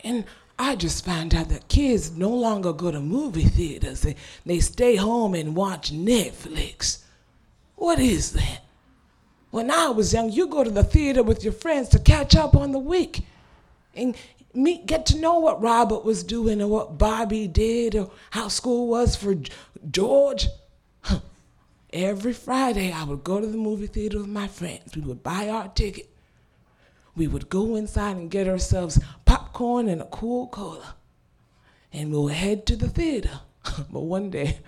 [0.02, 0.24] And
[0.58, 4.00] I just found out that kids no longer go to movie theaters.
[4.00, 7.02] They, they stay home and watch Netflix.
[7.78, 8.62] What is that?
[9.50, 12.54] When I was young, you go to the theater with your friends to catch up
[12.54, 13.24] on the week
[13.94, 14.16] and
[14.52, 18.88] meet, get to know what Robert was doing or what Bobby did or how school
[18.88, 19.36] was for
[19.90, 20.48] George.
[21.92, 24.94] Every Friday, I would go to the movie theater with my friends.
[24.94, 26.10] We would buy our ticket.
[27.16, 30.96] We would go inside and get ourselves popcorn and a cool cola.
[31.92, 33.40] And we would head to the theater.
[33.90, 34.58] but one day,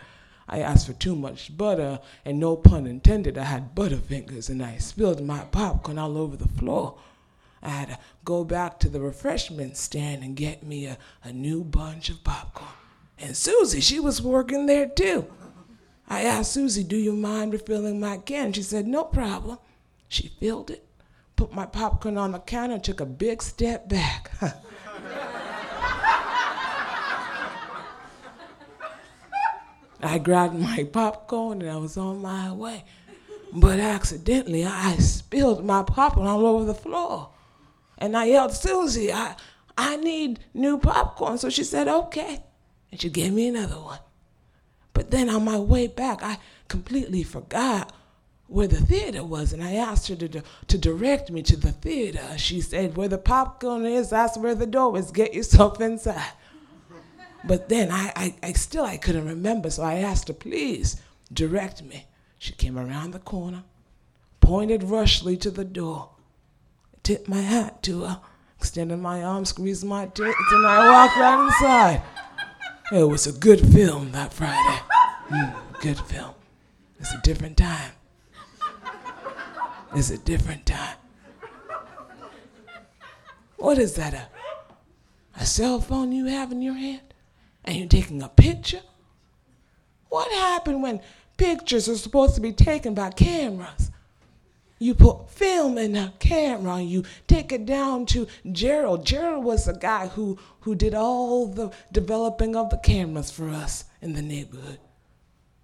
[0.52, 4.60] I asked for too much butter, and no pun intended, I had butter fingers, and
[4.60, 6.98] I spilled my popcorn all over the floor.
[7.62, 11.62] I had to go back to the refreshment stand and get me a, a new
[11.62, 12.72] bunch of popcorn.
[13.16, 15.26] And Susie, she was working there too.
[16.08, 18.52] I asked Susie, Do you mind refilling my can?
[18.52, 19.58] She said, No problem.
[20.08, 20.84] She filled it,
[21.36, 24.32] put my popcorn on the counter, took a big step back.
[30.02, 32.84] I grabbed my popcorn and I was on my way.
[33.52, 37.30] But accidentally, I spilled my popcorn all over the floor.
[37.98, 39.34] And I yelled, Susie, I,
[39.76, 41.38] I need new popcorn.
[41.38, 42.42] So she said, okay.
[42.90, 43.98] And she gave me another one.
[44.92, 46.38] But then on my way back, I
[46.68, 47.92] completely forgot
[48.46, 49.52] where the theater was.
[49.52, 52.36] And I asked her to, to direct me to the theater.
[52.36, 55.10] She said, where the popcorn is, that's where the door is.
[55.10, 56.32] Get yourself inside.
[57.44, 61.00] But then I, I, I still I couldn't remember, so I asked her, please
[61.32, 62.06] direct me.
[62.38, 63.64] She came around the corner,
[64.40, 66.10] pointed rushly to the door,
[67.02, 68.20] tipped my hat to her,
[68.58, 72.02] extended my arm, squeezed my tits, and I walked right inside.
[72.92, 74.80] It was a good film that Friday.
[75.28, 76.34] Mm, good film.
[76.98, 77.92] It's a different time.
[79.94, 80.96] It's a different time.
[83.56, 84.14] What is that?
[84.14, 84.28] A,
[85.40, 87.09] a cell phone you have in your hand?
[87.70, 88.80] And you're taking a picture?
[90.08, 91.00] What happened when
[91.36, 93.92] pictures are supposed to be taken by cameras?
[94.80, 99.06] You put film in a camera and you take it down to Gerald.
[99.06, 103.84] Gerald was the guy who, who did all the developing of the cameras for us
[104.02, 104.80] in the neighborhood.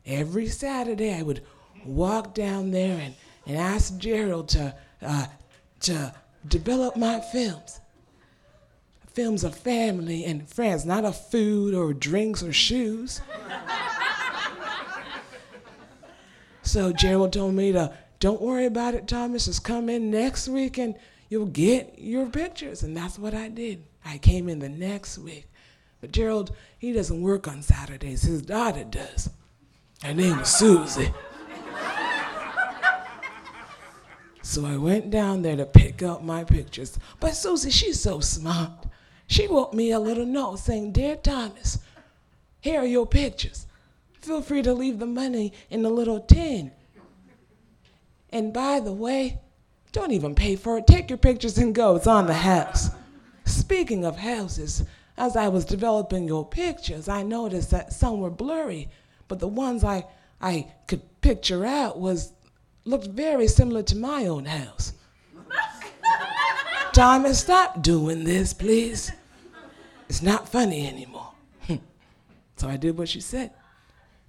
[0.05, 1.43] Every Saturday, I would
[1.85, 5.27] walk down there and, and ask Gerald to, uh,
[5.81, 6.15] to
[6.47, 7.81] develop my films.
[9.17, 13.23] Films of family and friends, not of food or drinks or shoes.
[16.62, 19.47] so Gerald told me to don't worry about it, Thomas.
[19.47, 20.97] Just come in next week and
[21.31, 22.83] you'll get your pictures.
[22.83, 23.85] And that's what I did.
[24.05, 25.49] I came in the next week.
[26.03, 28.21] But Gerald, he doesn't work on Saturdays.
[28.21, 29.31] His daughter does.
[30.03, 31.11] Her name is Susie.
[34.43, 36.99] So I went down there to pick up my pictures.
[37.19, 38.87] But Susie, she's so smart.
[39.27, 41.79] She wrote me a little note saying, Dear Thomas,
[42.61, 43.66] here are your pictures.
[44.20, 46.72] Feel free to leave the money in the little tin.
[48.31, 49.41] And by the way,
[49.93, 50.87] don't even pay for it.
[50.87, 51.97] Take your pictures and go.
[51.97, 52.91] It's on the house.
[53.45, 54.85] Speaking of houses,
[55.16, 58.89] as I was developing your pictures, I noticed that some were blurry,
[59.29, 60.05] but the ones I,
[60.41, 62.33] I could picture out was
[62.85, 64.93] looked very similar to my own house.
[66.97, 69.13] Thomas, stop doing this, please.
[70.09, 71.33] It's not funny anymore.
[72.57, 73.51] so I did what she said.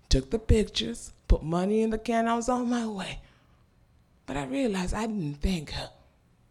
[0.10, 3.22] Took the pictures, put money in the can, I was on my way.
[4.26, 5.92] But I realized I didn't thank her,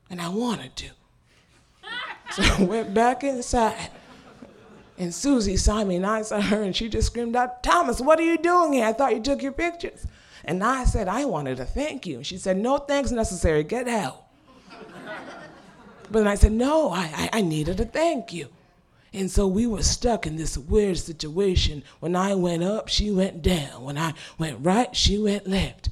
[0.08, 0.86] and I wanted to.
[2.32, 3.90] So I went back inside.
[4.96, 8.18] And Susie saw me, and I saw her, and she just screamed out, Thomas, what
[8.18, 8.86] are you doing here?
[8.86, 10.06] I thought you took your pictures.
[10.46, 12.16] And I said, I wanted to thank you.
[12.16, 14.25] And she said, No thanks necessary, get out.
[16.10, 18.48] But then I said, No, I, I, I needed to thank you.
[19.12, 21.82] And so we were stuck in this weird situation.
[22.00, 23.82] When I went up, she went down.
[23.82, 25.88] When I went right, she went left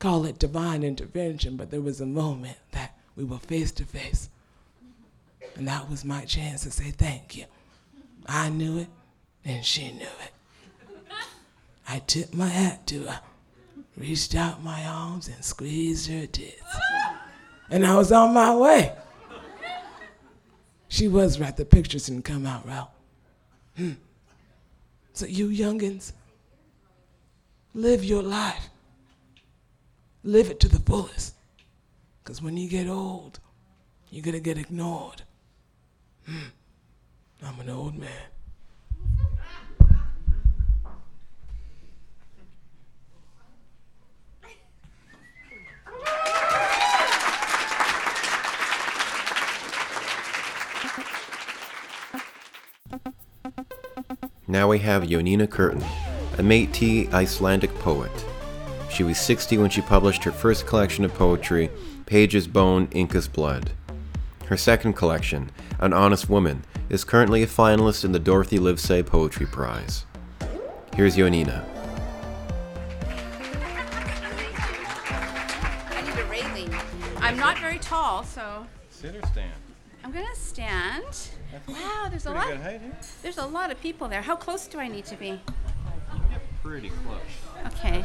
[0.00, 4.28] call it divine intervention, but there was a moment that we were face to face.
[5.54, 7.44] And that was my chance to say thank you.
[8.26, 8.88] I knew it,
[9.44, 10.32] and she knew it.
[11.86, 13.20] I tipped my hat to her,
[13.96, 16.62] reached out my arms, and squeezed her tits.
[17.70, 18.92] And I was on my way.
[20.88, 22.88] She was right, the pictures didn't come out right.
[23.76, 23.92] Hmm.
[25.12, 26.12] So, you youngins,
[27.74, 28.70] live your life
[30.22, 31.34] live it to the fullest.
[32.22, 33.40] Because when you get old,
[34.10, 35.22] you're going to get ignored.
[36.26, 36.48] Hmm.
[37.42, 38.10] I'm an old man.
[54.50, 55.80] Now we have Jónína Kirton,
[56.36, 58.10] a Métis Icelandic poet.
[58.90, 61.70] She was 60 when she published her first collection of poetry,
[62.04, 63.70] Page as Bone, Ink as Blood.
[64.46, 69.46] Her second collection, An Honest Woman, is currently a finalist in the Dorothy Livesay Poetry
[69.46, 70.04] Prize.
[70.96, 71.64] Here's Jónína.
[75.90, 76.74] I need a railing.
[77.18, 79.52] I'm not very tall, so Sit or stand?
[80.02, 81.30] I'm gonna stand.
[81.68, 82.48] Wow, there's a lot.
[83.22, 84.22] There's a lot of people there.
[84.22, 85.40] How close do I need to be?
[86.62, 87.74] Pretty close.
[87.74, 88.04] Okay.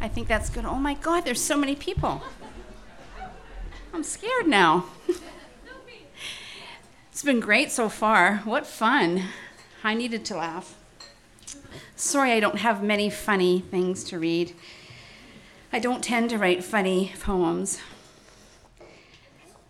[0.00, 0.64] I think that's good.
[0.64, 2.22] Oh my God, there's so many people.
[3.92, 4.86] I'm scared now.
[7.10, 8.38] it's been great so far.
[8.44, 9.24] What fun.
[9.82, 10.74] I needed to laugh.
[11.96, 14.54] Sorry, I don't have many funny things to read.
[15.72, 17.80] I don't tend to write funny poems.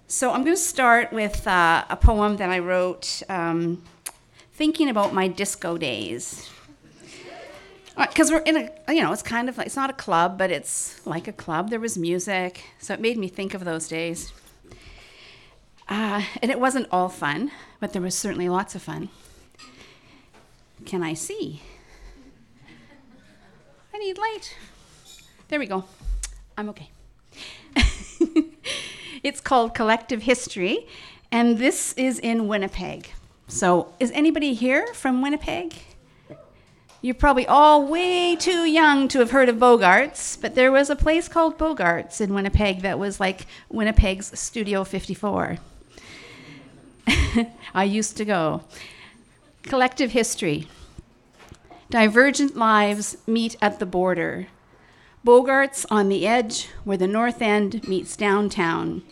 [0.09, 3.83] So I'm going to start with uh, a poem that I wrote um,
[4.53, 6.49] thinking about my disco days.
[7.99, 10.51] Because we're in a you know it's kind of like it's not a club but
[10.53, 11.71] it's like a club.
[11.71, 14.33] There was music so it made me think of those days.
[15.89, 17.51] Uh, and it wasn't all fun
[17.81, 19.09] but there was certainly lots of fun.
[20.85, 21.63] Can i see?
[23.93, 24.55] I need light.
[25.49, 25.85] There we go.
[26.57, 26.91] I'm okay
[29.27, 30.87] it's called collective history
[31.33, 33.11] and this is in winnipeg
[33.49, 35.75] So, is anybody here from Winnipeg?
[37.01, 40.97] You're probably all way too young to have heard of Bogarts, but there was a
[40.97, 45.59] place called Bogarts in Winnipeg that was like Winnipeg's Studio 54.
[47.75, 48.65] I used to go.
[49.63, 50.67] Collective history.
[51.89, 54.49] Divergent lives meet at the border.
[55.25, 59.03] Bogarts on the edge where the North End meets downtown.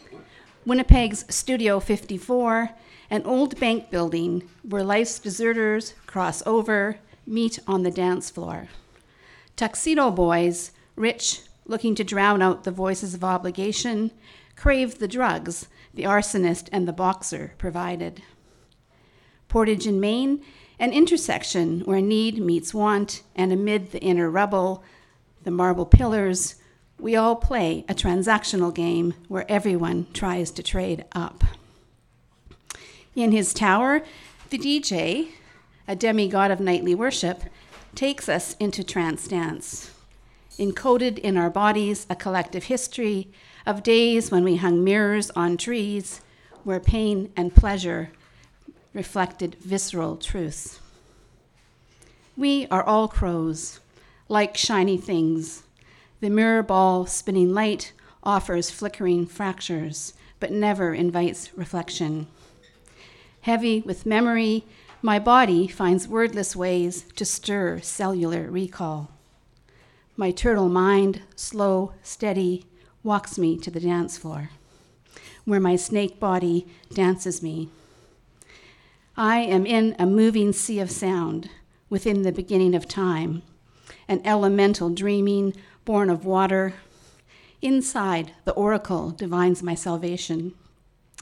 [0.66, 2.70] Winnipeg's Studio 54,
[3.10, 6.96] an old bank building where life's deserters cross over,
[7.26, 8.68] meet on the dance floor.
[9.56, 14.10] Tuxedo boys, rich, looking to drown out the voices of obligation,
[14.56, 18.22] crave the drugs the arsonist and the boxer provided.
[19.48, 20.42] Portage in Main,
[20.78, 24.82] an intersection where need meets want, and amid the inner rubble,
[25.42, 26.56] the marble pillars,
[26.98, 31.44] we all play a transactional game where everyone tries to trade up.
[33.14, 34.02] In his tower,
[34.50, 35.28] the DJ,
[35.86, 37.42] a demigod of nightly worship,
[37.94, 39.90] takes us into trance dance.
[40.58, 43.28] Encoded in our bodies, a collective history
[43.66, 46.20] of days when we hung mirrors on trees
[46.62, 48.10] where pain and pleasure
[48.92, 50.80] reflected visceral truths.
[52.36, 53.80] We are all crows,
[54.28, 55.63] like shiny things.
[56.20, 57.92] The mirror ball spinning light
[58.22, 62.26] offers flickering fractures, but never invites reflection.
[63.42, 64.64] Heavy with memory,
[65.02, 69.10] my body finds wordless ways to stir cellular recall.
[70.16, 72.64] My turtle mind, slow, steady,
[73.02, 74.50] walks me to the dance floor,
[75.44, 77.68] where my snake body dances me.
[79.16, 81.50] I am in a moving sea of sound
[81.90, 83.42] within the beginning of time,
[84.08, 85.52] an elemental dreaming
[85.84, 86.74] born of water.
[87.60, 90.54] Inside, the oracle divines my salvation,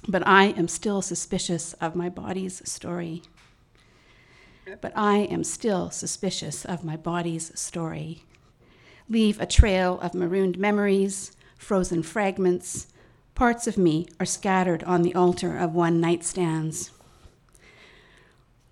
[0.08, 3.22] but I am still suspicious of my body's story.
[4.80, 8.24] But I am still suspicious of my body's story.
[9.08, 12.86] Leave a trail of marooned memories, frozen fragments.
[13.34, 16.90] Parts of me are scattered on the altar of one night stands.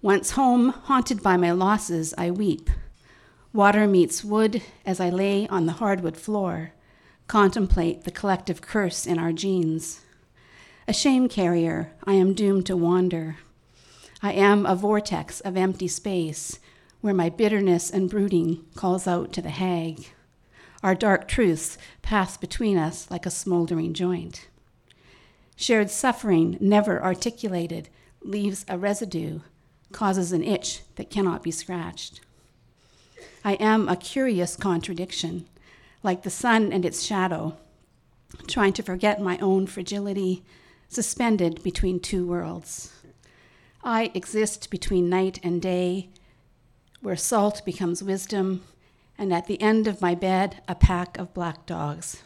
[0.03, 2.71] Once home, haunted by my losses, I weep.
[3.53, 6.73] Water meets wood as I lay on the hardwood floor,
[7.27, 10.03] contemplate the collective curse in our genes.
[10.87, 13.39] A shame carrier, I am doomed to wander.
[14.23, 16.61] I am a vortex of empty space
[17.01, 20.13] where my bitterness and brooding calls out to the hag.
[20.85, 24.49] Our dark truths pass between us like a smoldering joint.
[25.57, 27.89] Shared suffering, never articulated,
[28.23, 29.41] leaves a residue,
[29.91, 32.21] causes an itch that cannot be scratched.
[33.45, 35.47] I am a curious contradiction,
[36.03, 37.57] like the sun and its shadow,
[38.47, 40.45] trying to forget my own fragility,
[40.89, 42.93] suspended between two worlds.
[43.83, 46.11] I exist between night and day,
[47.01, 48.63] where salt becomes wisdom
[49.17, 52.23] and at the end of my bed, a pack of black dogs.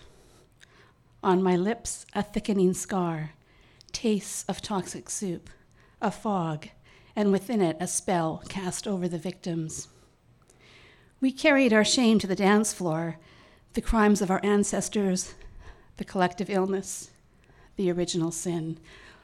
[1.25, 3.33] On my lips, a thickening scar,
[3.93, 5.51] tastes of toxic soup,
[6.01, 6.69] a fog,
[7.17, 9.89] and within it, a spell cast over the victims.
[11.25, 13.17] We carried our shame to the dance floor,
[13.73, 15.33] the crimes of our ancestors,
[15.97, 17.13] the collective illness,
[17.77, 18.79] the original sin,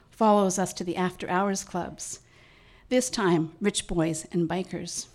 [0.09, 2.21] follows us to the after hours clubs,
[2.89, 5.09] this time, rich boys and bikers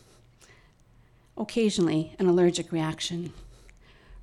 [1.36, 3.32] occasionally an allergic reaction.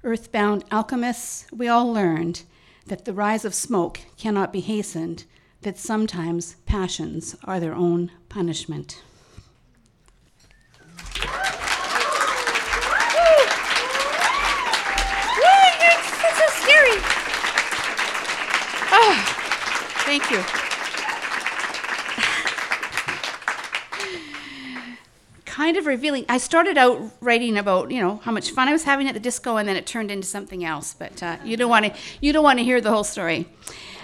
[0.02, 2.44] Earthbound alchemists, we all learned
[2.86, 5.26] that the rise of smoke cannot be hastened,
[5.64, 9.04] that sometimes passions are their own punishment.
[20.14, 20.44] Thank you.
[25.46, 26.24] kind of revealing.
[26.30, 29.20] I started out writing about you know how much fun I was having at the
[29.20, 30.94] disco, and then it turned into something else.
[30.94, 33.48] But uh, you don't want to you don't want to hear the whole story.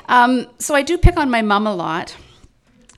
[0.08, 2.16] Um, so I do pick on my mom a lot.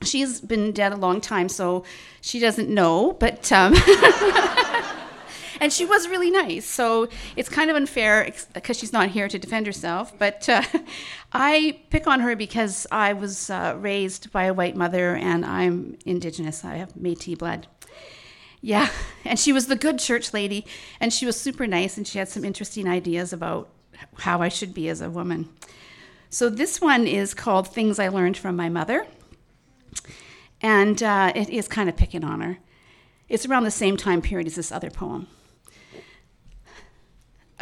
[0.00, 1.84] She's been dead a long time, so
[2.22, 3.12] she doesn't know.
[3.12, 3.74] But um,
[5.62, 6.66] and she was really nice.
[6.66, 10.12] So it's kind of unfair because she's not here to defend herself.
[10.18, 10.64] But uh,
[11.32, 15.96] I pick on her because I was uh, raised by a white mother and I'm
[16.04, 16.64] Indigenous.
[16.64, 17.68] I have Métis blood.
[18.60, 18.88] Yeah,
[19.24, 20.66] and she was the good church lady,
[21.00, 23.68] and she was super nice, and she had some interesting ideas about
[24.18, 25.48] how I should be as a woman.
[26.30, 29.06] So this one is called Things I Learned from My Mother,
[30.60, 32.58] and uh, it is kind of picking on her.
[33.28, 35.26] It's around the same time period as this other poem.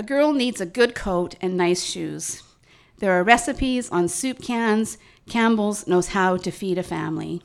[0.01, 2.43] A girl needs a good coat and nice shoes.
[3.01, 4.97] There are recipes on soup cans.
[5.29, 7.43] Campbell's knows how to feed a family.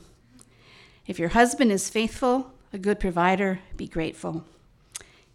[1.06, 4.46] If your husband is faithful, a good provider, be grateful.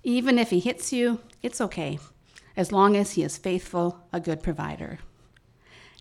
[0.02, 1.98] Even if he hits you, it's okay,
[2.56, 5.00] as long as he is faithful, a good provider.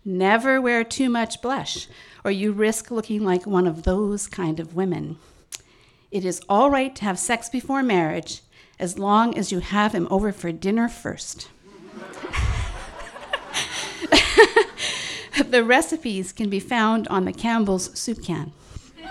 [0.02, 1.86] Never wear too much blush,
[2.24, 5.18] or you risk looking like one of those kind of women.
[6.10, 8.40] It is all right to have sex before marriage,
[8.80, 11.48] as long as you have him over for dinner first.
[15.48, 18.52] the recipes can be found on the Campbell's soup can.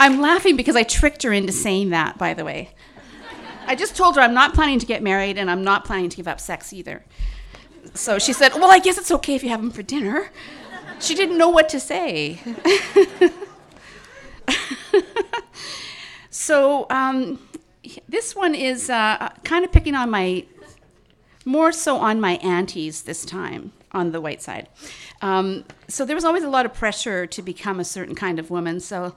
[0.00, 2.70] I'm laughing because I tricked her into saying that, by the way.
[3.66, 6.16] I just told her I'm not planning to get married and I'm not planning to
[6.16, 7.04] give up sex either.
[7.94, 10.30] So she said, Well, I guess it's okay if you have him for dinner.
[11.00, 12.40] She didn't know what to say.
[16.30, 17.38] so um,
[18.08, 20.44] this one is uh, kind of picking on my,
[21.44, 24.68] more so on my aunties this time on the white side.
[25.22, 28.50] Um, so there was always a lot of pressure to become a certain kind of
[28.50, 28.80] woman.
[28.80, 29.14] So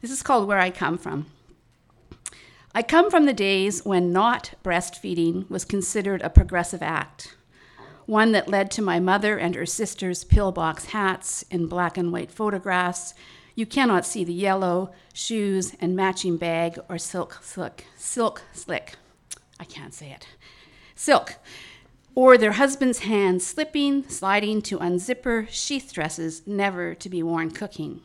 [0.00, 1.26] this is called Where I Come From.
[2.74, 7.34] I come from the days when not breastfeeding was considered a progressive act,
[8.08, 12.30] one that led to my mother and her sister's pillbox hats in black and white
[12.30, 13.12] photographs.
[13.54, 18.94] You cannot see the yellow shoes and matching bag or silk slick, silk slick.
[19.60, 20.26] I can't say it.
[20.94, 21.34] Silk.
[22.14, 28.00] Or their husband's hands slipping, sliding to unzipper sheath dresses never to be worn cooking.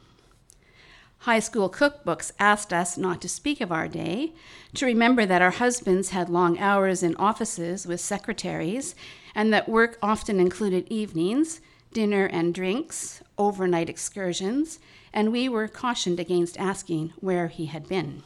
[1.19, 4.33] High school cookbooks asked us not to speak of our day,
[4.73, 8.95] to remember that our husbands had long hours in offices with secretaries,
[9.35, 11.61] and that work often included evenings,
[11.93, 14.79] dinner and drinks, overnight excursions,
[15.13, 18.23] and we were cautioned against asking where he had been.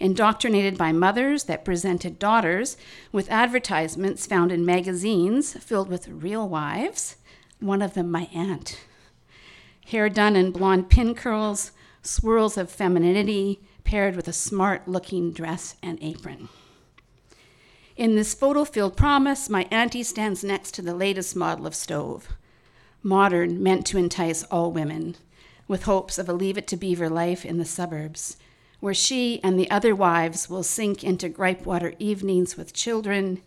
[0.00, 2.76] Indoctrinated by mothers that presented daughters
[3.12, 7.16] with advertisements found in magazines filled with real wives,
[7.60, 8.78] one of them my aunt
[9.86, 11.72] hair done in blonde pin curls,
[12.02, 16.48] swirls of femininity paired with a smart looking dress and apron.
[17.96, 22.28] In this photo filled promise, my auntie stands next to the latest model of stove.
[23.02, 25.16] Modern, meant to entice all women,
[25.68, 28.36] with hopes of a leave it to beaver life in the suburbs,
[28.80, 33.42] where she and the other wives will sink into gripe water evenings with children,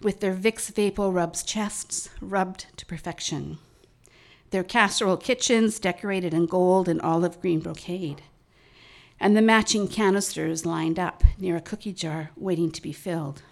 [0.00, 3.58] with their Vicks Vapo rubs chests rubbed to perfection
[4.50, 8.22] their casserole kitchens decorated in gold and olive green brocade,
[9.20, 13.42] and the matching canisters lined up near a cookie jar waiting to be filled.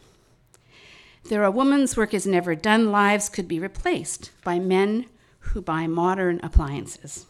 [1.29, 5.07] Their A Woman's Work is Never Done lives could be replaced by men
[5.41, 7.27] who buy modern appliances.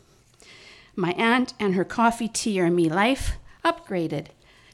[0.94, 4.26] My aunt and her coffee, tea, or me life upgraded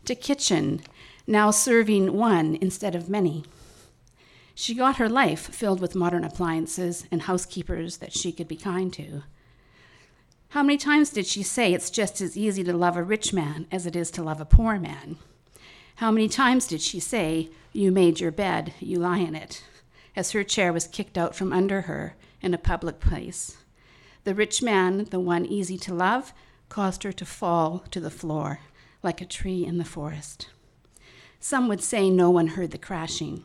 [0.06, 0.80] to kitchen,
[1.24, 3.44] now serving one instead of many.
[4.56, 8.92] She got her life filled with modern appliances and housekeepers that she could be kind
[8.94, 9.22] to.
[10.48, 13.66] How many times did she say it's just as easy to love a rich man
[13.70, 15.16] as it is to love a poor man?
[15.96, 19.64] How many times did she say, You made your bed, you lie in it,
[20.14, 23.56] as her chair was kicked out from under her in a public place?
[24.24, 26.34] The rich man, the one easy to love,
[26.68, 28.60] caused her to fall to the floor
[29.02, 30.50] like a tree in the forest.
[31.40, 33.44] Some would say no one heard the crashing.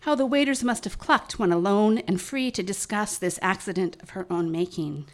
[0.00, 4.10] How the waiters must have clucked when alone and free to discuss this accident of
[4.10, 5.06] her own making.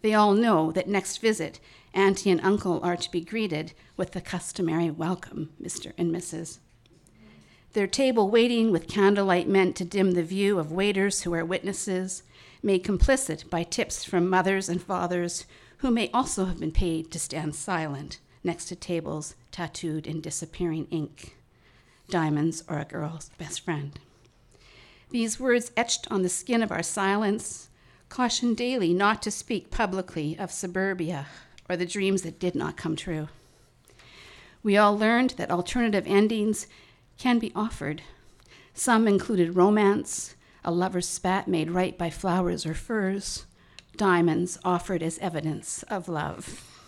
[0.00, 1.60] They all know that next visit,
[1.92, 5.92] Auntie and Uncle are to be greeted with the customary welcome, Mr.
[5.98, 6.58] and Mrs.
[7.72, 12.22] Their table waiting with candlelight meant to dim the view of waiters who are witnesses,
[12.62, 15.46] made complicit by tips from mothers and fathers
[15.78, 20.86] who may also have been paid to stand silent next to tables tattooed in disappearing
[20.90, 21.36] ink
[22.12, 23.98] diamonds are a girl's best friend.
[25.10, 27.70] These words etched on the skin of our silence
[28.10, 31.26] caution daily not to speak publicly of suburbia
[31.70, 33.28] or the dreams that did not come true.
[34.62, 36.66] We all learned that alternative endings
[37.18, 38.02] can be offered.
[38.74, 40.34] Some included romance,
[40.64, 43.46] a lover's spat made right by flowers or furs,
[43.96, 46.68] diamonds offered as evidence of love.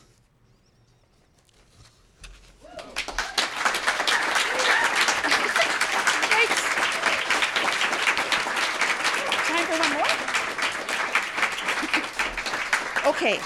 [13.25, 13.39] Okay.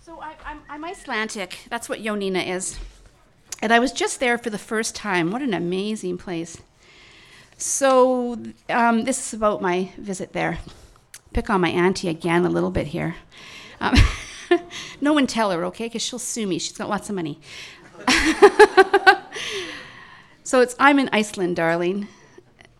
[0.00, 1.66] So I, I'm, I'm Icelandic.
[1.70, 2.78] That's what Jónína is.
[3.62, 5.30] And I was just there for the first time.
[5.30, 6.58] What an amazing place.
[7.56, 8.38] So
[8.68, 10.58] um, this is about my visit there.
[11.32, 13.16] Pick on my auntie again a little bit here.
[13.80, 13.94] Um,
[15.00, 15.86] no one tell her, okay?
[15.86, 16.58] Because she'll sue me.
[16.58, 17.40] She's got lots of money.
[20.46, 22.06] So it's I'm in Iceland, darling.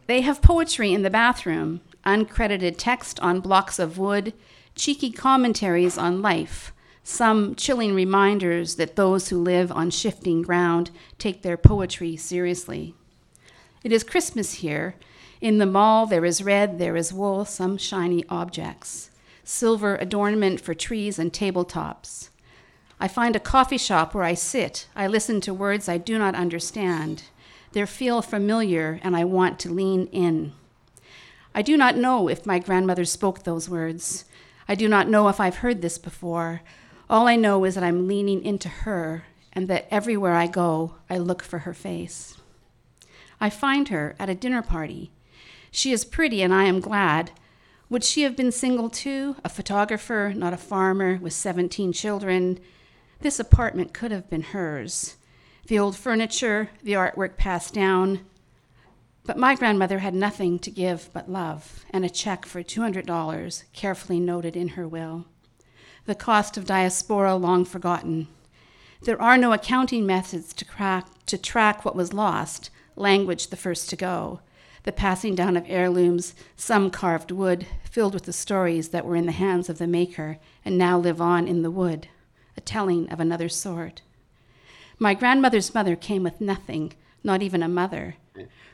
[0.06, 4.34] They have poetry in the bathroom, uncredited text on blocks of wood,
[4.76, 6.72] cheeky commentaries on life,
[7.08, 12.96] some chilling reminders that those who live on shifting ground take their poetry seriously.
[13.84, 14.96] It is Christmas here.
[15.40, 19.12] In the mall, there is red, there is wool, some shiny objects,
[19.44, 22.30] silver adornment for trees and tabletops.
[22.98, 24.88] I find a coffee shop where I sit.
[24.96, 27.22] I listen to words I do not understand.
[27.70, 30.54] They feel familiar, and I want to lean in.
[31.54, 34.24] I do not know if my grandmother spoke those words.
[34.68, 36.62] I do not know if I've heard this before.
[37.08, 41.18] All I know is that I'm leaning into her, and that everywhere I go, I
[41.18, 42.36] look for her face.
[43.40, 45.12] I find her at a dinner party.
[45.70, 47.30] She is pretty, and I am glad.
[47.88, 49.36] Would she have been single too?
[49.44, 52.58] A photographer, not a farmer, with 17 children?
[53.20, 55.14] This apartment could have been hers.
[55.68, 58.20] The old furniture, the artwork passed down.
[59.24, 64.18] But my grandmother had nothing to give but love and a check for $200 carefully
[64.18, 65.26] noted in her will.
[66.06, 68.28] The cost of diaspora long forgotten.
[69.02, 73.90] There are no accounting methods to, crack, to track what was lost, language the first
[73.90, 74.38] to go,
[74.84, 79.26] the passing down of heirlooms, some carved wood, filled with the stories that were in
[79.26, 82.06] the hands of the maker and now live on in the wood,
[82.56, 84.02] a telling of another sort.
[85.00, 86.92] My grandmother's mother came with nothing,
[87.24, 88.14] not even a mother.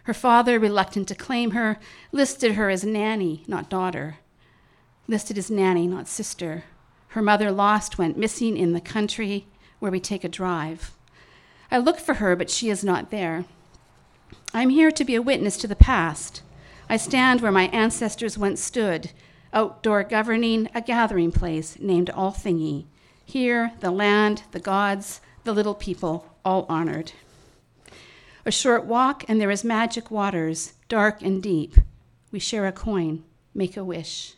[0.03, 1.79] Her father, reluctant to claim her,
[2.13, 4.19] listed her as nanny, not daughter.
[5.09, 6.65] Listed as nanny, not sister.
[7.13, 9.47] Her mother lost, went missing in the country
[9.81, 10.93] where we take a drive.
[11.71, 13.45] I look for her, but she is not there.
[14.55, 16.43] I'm here to be a witness to the past.
[16.89, 19.11] I stand where my ancestors once stood,
[19.53, 22.87] outdoor governing a gathering place named Althingi.
[23.27, 27.13] Here, the land, the gods, the little people, all honored.
[28.47, 31.77] A short walk, and there is magic waters, dark and deep.
[32.31, 34.35] We share a coin, make a wish.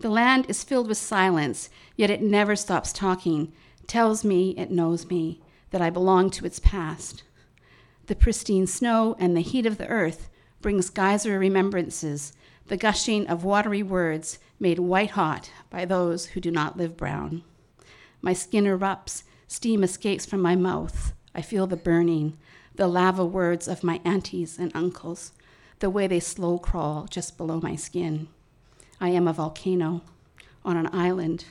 [0.00, 3.52] The land is filled with silence, yet it never stops talking,
[3.86, 5.42] tells me it knows me,
[5.72, 7.22] that I belong to its past.
[8.06, 10.30] The pristine snow and the heat of the earth
[10.62, 12.32] brings geyser remembrances,
[12.68, 17.42] the gushing of watery words made white hot by those who do not live brown.
[18.22, 21.12] My skin erupts, steam escapes from my mouth.
[21.34, 22.38] I feel the burning,
[22.74, 25.32] the lava words of my aunties and uncles,
[25.80, 28.28] the way they slow crawl just below my skin.
[29.00, 30.02] I am a volcano
[30.64, 31.46] on an island.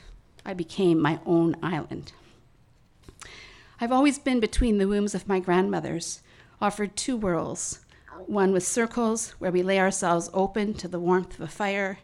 [0.46, 2.12] I became my own island.
[3.80, 6.20] I've always been between the wombs of my grandmothers,
[6.60, 7.80] offered two worlds
[8.26, 11.98] one with circles where we lay ourselves open to the warmth of a fire,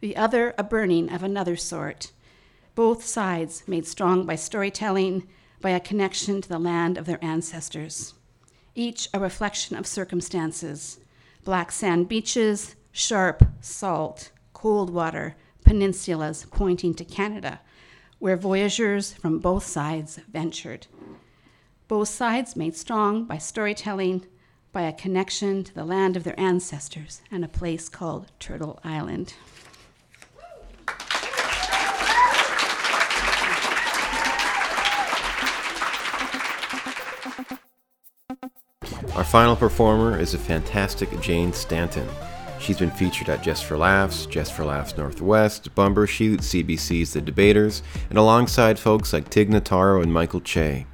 [0.00, 2.10] the other a burning of another sort.
[2.74, 5.28] Both sides made strong by storytelling,
[5.60, 8.14] by a connection to the land of their ancestors.
[8.74, 10.98] Each a reflection of circumstances
[11.44, 14.30] black sand beaches, sharp salt,
[14.60, 15.34] cold water,
[15.64, 17.58] peninsulas pointing to Canada,
[18.18, 20.86] where voyageurs from both sides ventured.
[21.88, 24.26] Both sides made strong by storytelling,
[24.70, 29.32] by a connection to the land of their ancestors and a place called Turtle Island.
[39.16, 42.06] Our final performer is a fantastic Jane Stanton.
[42.60, 47.82] She's been featured at Just for Laughs, Just for Laughs Northwest, Bumbershoot, CBC's The Debaters,
[48.10, 50.86] and alongside folks like Tig Notaro and Michael Che.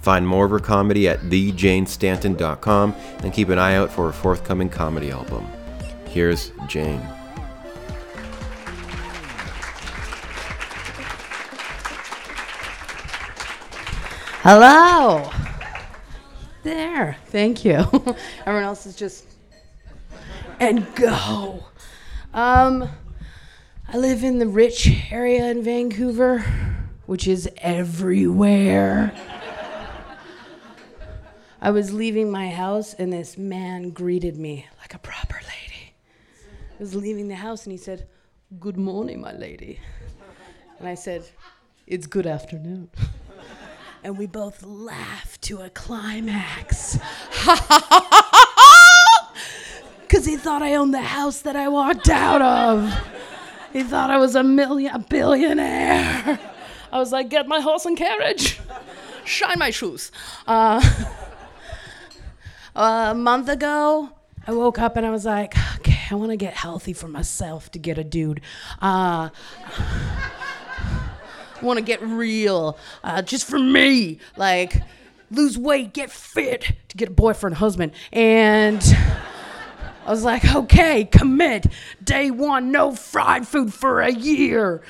[0.00, 4.68] Find more of her comedy at thejanestanton.com and keep an eye out for her forthcoming
[4.68, 5.46] comedy album.
[6.08, 7.00] Here's Jane.
[14.42, 15.30] Hello.
[16.62, 17.16] There.
[17.26, 17.74] Thank you.
[18.46, 19.25] Everyone else is just
[20.60, 21.64] and go.
[22.32, 22.88] Um
[23.88, 26.44] I live in the rich area in Vancouver,
[27.06, 29.14] which is everywhere.
[31.60, 35.94] I was leaving my house and this man greeted me like a proper lady.
[36.72, 38.08] I was leaving the house and he said,
[38.58, 39.80] "Good morning, my lady."
[40.78, 41.24] And I said,
[41.86, 42.90] "It's good afternoon."
[44.02, 46.98] and we both laughed to a climax.
[50.06, 52.92] Because he thought I owned the house that I walked out of.
[53.72, 56.38] He thought I was a million, a billionaire.
[56.92, 58.60] I was like, get my horse and carriage,
[59.24, 60.12] shine my shoes.
[60.46, 60.80] Uh,
[62.76, 64.10] a month ago,
[64.46, 67.70] I woke up and I was like, okay, I want to get healthy for myself
[67.72, 68.40] to get a dude.
[68.80, 69.30] Uh,
[71.60, 74.20] I want to get real, uh, just for me.
[74.36, 74.82] Like,
[75.32, 77.92] lose weight, get fit to get a boyfriend, husband.
[78.12, 78.82] And
[80.06, 81.66] I was like, okay, commit.
[82.02, 84.80] Day one, no fried food for a year.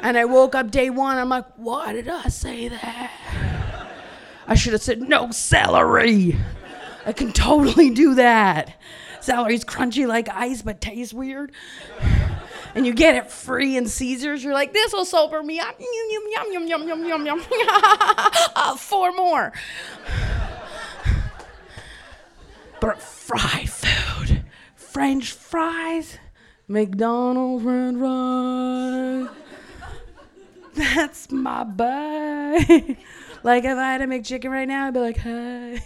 [0.00, 3.10] And I woke up day one, I'm like, why did I say that?
[4.46, 6.36] I should have said no celery.
[7.04, 8.80] I can totally do that.
[9.20, 11.50] Celery's crunchy like ice, but tastes weird.
[12.76, 14.44] And you get it free in Caesars.
[14.44, 15.80] You're like, this will sober me up.
[15.80, 17.42] Yum, yum, yum, yum, yum, yum, yum.
[18.54, 19.52] uh, four more.
[22.80, 23.68] But fried
[24.90, 26.18] French fries,
[26.66, 29.28] McDonald's French fries.
[30.74, 32.96] That's my buy.
[33.44, 35.80] like if I had a McChicken right now, I'd be like, hey.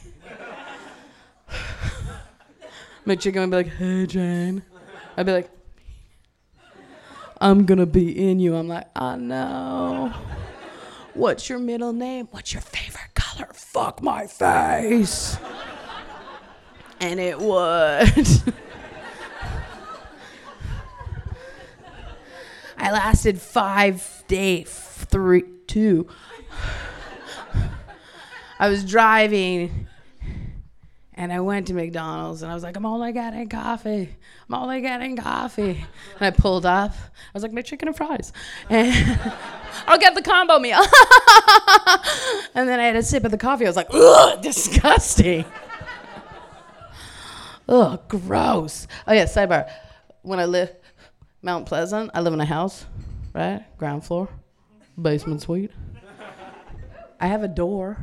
[3.07, 4.63] McChicken would be like, hey Jane.
[5.19, 5.51] I'd be like,
[7.43, 8.57] I'm gonna be in you.
[8.57, 10.15] I'm like, I know.
[11.13, 12.29] What's your middle name?
[12.31, 13.51] What's your favorite color?
[13.53, 15.37] Fuck my face.
[17.01, 18.55] And it would.
[22.85, 26.07] I lasted five days, three, two.
[28.59, 29.89] I was driving
[31.15, 34.15] and I went to McDonald's and I was like, I'm only getting coffee.
[34.47, 35.83] I'm only getting coffee.
[36.19, 36.91] And I pulled up.
[36.93, 38.35] I was like, McChicken and fries.
[38.69, 38.93] And
[39.87, 40.77] I'll get the combo meal.
[42.55, 43.65] and then I had a sip of the coffee.
[43.65, 45.47] I was like, ugh, disgusting.
[47.67, 48.87] ugh, gross.
[49.07, 49.71] Oh, yeah, sidebar.
[50.21, 50.71] When I live
[51.45, 52.87] Mount Pleasant, I live in a house,
[53.35, 53.63] right?
[53.77, 54.31] Ground floor,
[55.01, 55.71] basement suite.
[57.21, 57.99] I have a door.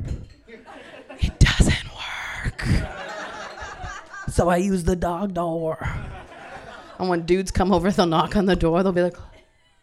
[1.19, 2.67] It doesn't work.
[4.29, 5.79] So I use the dog door.
[6.99, 8.83] And when dudes come over, they'll knock on the door.
[8.83, 9.17] They'll be like,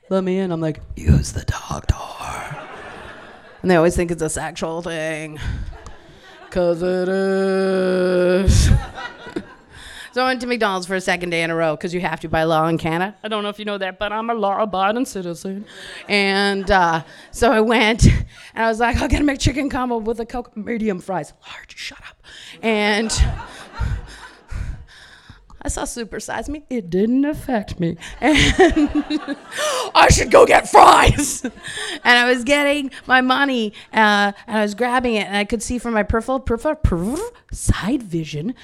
[0.09, 0.52] let me in.
[0.52, 2.62] I'm like, use the dog door.
[3.62, 5.40] And they always think it's a sexual thing.
[6.44, 8.70] Because it is.
[10.19, 12.19] So I went to McDonald's for a second day in a row because you have
[12.23, 13.16] to by law in Canada.
[13.23, 15.64] I don't know if you know that, but I'm a law abiding citizen.
[16.09, 20.19] And uh, so I went and I was like, I'll get a McChicken combo with
[20.19, 21.35] a Coke medium fries.
[21.47, 22.21] Large, shut up.
[22.62, 23.12] And.
[25.61, 26.64] I saw Super Size Me.
[26.71, 27.97] It didn't affect me.
[28.21, 28.37] And
[29.95, 31.43] I should go get fries.
[31.45, 31.53] and
[32.05, 35.79] I was getting my money uh, and I was grabbing it and I could see
[35.79, 38.55] from my peripheral, peripheral, peripheral side vision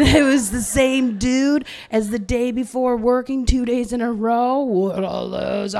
[0.02, 4.60] it was the same dude as the day before working two days in a row.
[4.60, 5.76] What a loser.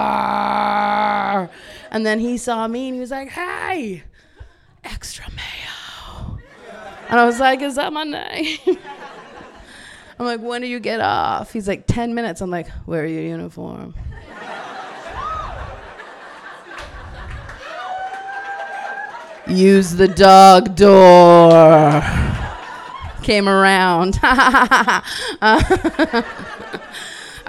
[1.91, 4.03] And then he saw me and he was like, hey,
[4.85, 6.39] extra mayo.
[7.09, 8.59] And I was like, is that my name?
[10.19, 11.55] I'm like, when do you get off?
[11.55, 12.43] He's like, 10 minutes.
[12.43, 13.95] I'm like, wear your uniform.
[19.49, 22.30] Use the dog door.
[23.23, 24.19] Came around.
[24.23, 25.03] I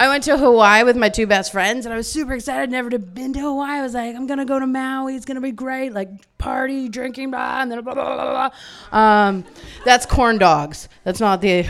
[0.07, 2.69] went to Hawaii with my two best friends, and I was super excited.
[2.71, 3.79] Never been to Hawaii.
[3.79, 5.15] I was like, I'm gonna go to Maui.
[5.15, 5.93] It's gonna be great.
[5.93, 8.49] Like party, drinking, blah, and then blah blah blah blah.
[8.91, 8.99] blah.
[8.99, 9.45] Um,
[9.85, 10.89] that's corn dogs.
[11.03, 11.67] That's not the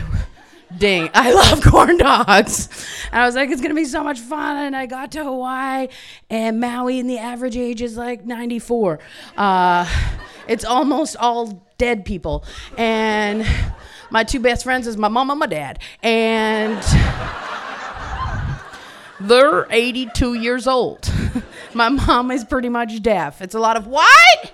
[0.78, 1.10] ding.
[1.14, 2.68] I love corn dogs.
[3.12, 4.56] And I was like, it's gonna be so much fun.
[4.56, 5.88] And I got to Hawaii
[6.30, 8.98] and Maui, and the average age is like 94.
[9.36, 9.86] Uh,
[10.48, 12.44] it's almost all dead people.
[12.78, 13.46] And
[14.12, 15.78] my two best friends is my mom and my dad.
[16.02, 16.82] And
[19.18, 21.10] they're 82 years old.
[21.74, 23.40] my mom is pretty much deaf.
[23.40, 24.52] It's a lot of what?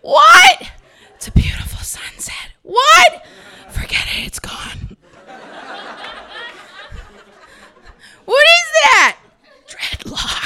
[0.00, 0.70] What?
[1.14, 2.50] It's a beautiful sunset.
[2.62, 3.24] What?
[3.70, 4.96] Forget it, it's gone.
[8.24, 9.18] what is that?
[9.68, 10.41] Dreadlocks.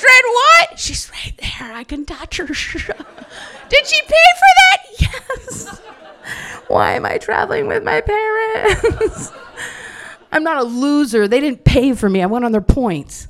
[0.00, 0.78] Dread what?
[0.78, 1.72] She's right there.
[1.74, 2.46] I can touch her.
[3.68, 4.78] Did she pay for that?
[4.98, 5.78] Yes.
[6.68, 9.30] Why am I traveling with my parents?
[10.32, 11.28] I'm not a loser.
[11.28, 12.22] They didn't pay for me.
[12.22, 13.28] I went on their points.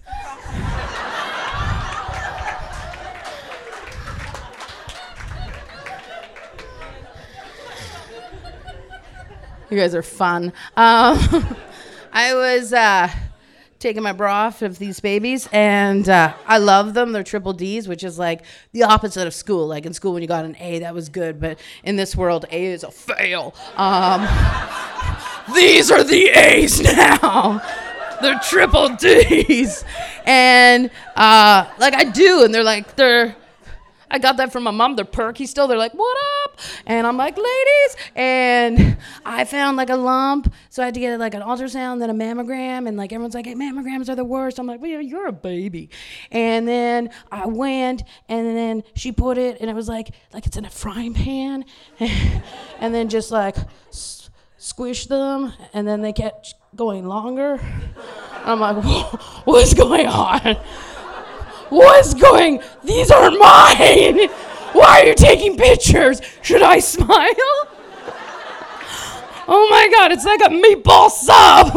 [9.71, 10.53] You guys are fun.
[10.77, 11.57] Um,
[12.13, 13.09] I was uh,
[13.81, 17.13] taking my bra off of these babies, and uh, I love them.
[17.13, 19.67] They're triple D's, which is like the opposite of school.
[19.67, 22.45] Like in school, when you got an A, that was good, but in this world,
[22.53, 23.55] A is a fail.
[23.77, 24.21] Um,
[25.55, 27.63] these are the A's now.
[28.21, 29.83] They're triple D's,
[30.27, 33.35] and uh, like I do, and they're like they're
[34.11, 34.97] I got that from my mom.
[34.97, 35.69] They're perky still.
[35.69, 36.59] They're like, what up?
[36.87, 37.97] And I'm like, ladies.
[38.17, 40.53] And I found like a lump.
[40.69, 42.89] So I had to get like an ultrasound, then a mammogram.
[42.89, 44.59] And like everyone's like, hey, mammograms are the worst.
[44.59, 45.91] I'm like, well, you're a baby.
[46.33, 50.57] And then I went and then she put it and it was like, like it's
[50.57, 51.65] in a frying pan.
[52.01, 53.57] and then just like
[53.89, 55.53] s- squish them.
[55.73, 57.61] And then they kept going longer.
[58.45, 58.83] I'm like,
[59.45, 60.57] what's going on?
[61.71, 62.61] What's going?
[62.85, 64.29] These are mine.
[64.73, 66.21] Why are you taking pictures?
[66.43, 67.35] Should I smile?
[69.49, 71.73] Oh my god, it's like a meatball sub.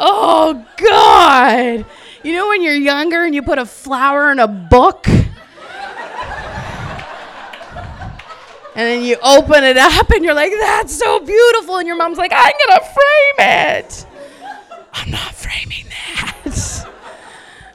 [0.00, 1.84] Oh god.
[2.22, 5.06] You know when you're younger and you put a flower in a book?
[8.78, 11.78] And then you open it up and you're like, that's so beautiful.
[11.78, 14.06] And your mom's like, I'm gonna frame it.
[14.92, 16.86] I'm not framing that.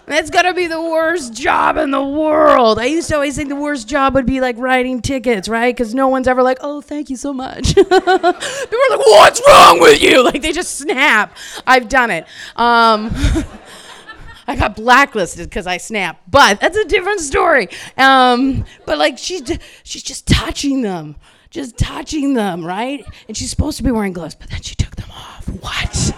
[0.05, 2.77] That's gotta be the worst job in the world.
[2.77, 5.73] I used to always think the worst job would be like writing tickets, right?
[5.73, 7.73] Because no one's ever like, oh, thank you so much.
[7.75, 10.23] People are like, what's wrong with you?
[10.33, 11.35] Like they just snap.
[11.67, 12.25] I've done it.
[12.55, 13.11] Um,
[14.47, 17.67] I got blacklisted because I snapped, but that's a different story.
[17.97, 19.43] Um, but like she's
[19.83, 21.15] she's just touching them,
[21.49, 23.05] just touching them, right?
[23.27, 25.47] And she's supposed to be wearing gloves, but then she took them off.
[25.47, 26.15] What?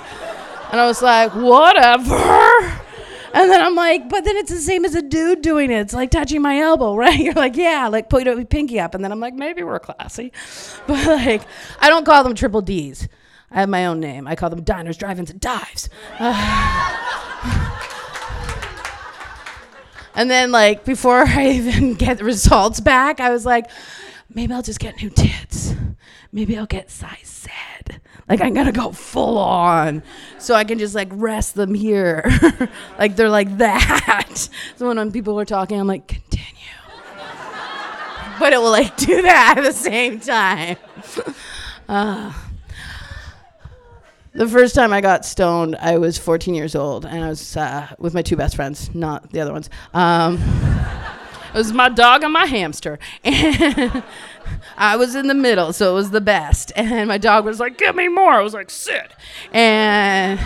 [0.72, 2.82] And I was like, whatever.
[3.36, 5.82] And then I'm like, but then it's the same as a dude doing it.
[5.82, 7.20] It's like touching my elbow, right?
[7.20, 8.96] You're like, yeah, like put your pinky up.
[8.96, 10.32] And then I'm like, maybe we're classy.
[10.88, 11.42] But like,
[11.80, 13.10] I don't call them triple D's.
[13.52, 14.26] I have my own name.
[14.28, 15.90] I call them diners, drive-ins, and dives.
[20.18, 23.70] And then, like, before I even get the results back, I was like,
[24.34, 25.76] maybe I'll just get new tits.
[26.32, 27.52] Maybe I'll get size Z.
[28.28, 30.02] Like, I'm gonna go full on.
[30.40, 32.24] So I can just, like, rest them here.
[33.00, 34.50] like, they're like that.
[34.76, 36.52] So when, when people are talking, I'm like, continue.
[38.38, 40.78] but it will, like, do that at the same time.
[41.88, 42.34] Uh,
[44.34, 47.94] the first time I got stoned, I was 14 years old, and I was uh,
[48.00, 49.70] with my two best friends, not the other ones.
[49.94, 50.40] Um,
[51.54, 54.04] it was my dog and my hamster, and
[54.78, 56.72] I was in the middle, so it was the best.
[56.86, 59.12] And my dog was like, "Give me more." I was like, "Sit,"
[59.52, 60.40] and.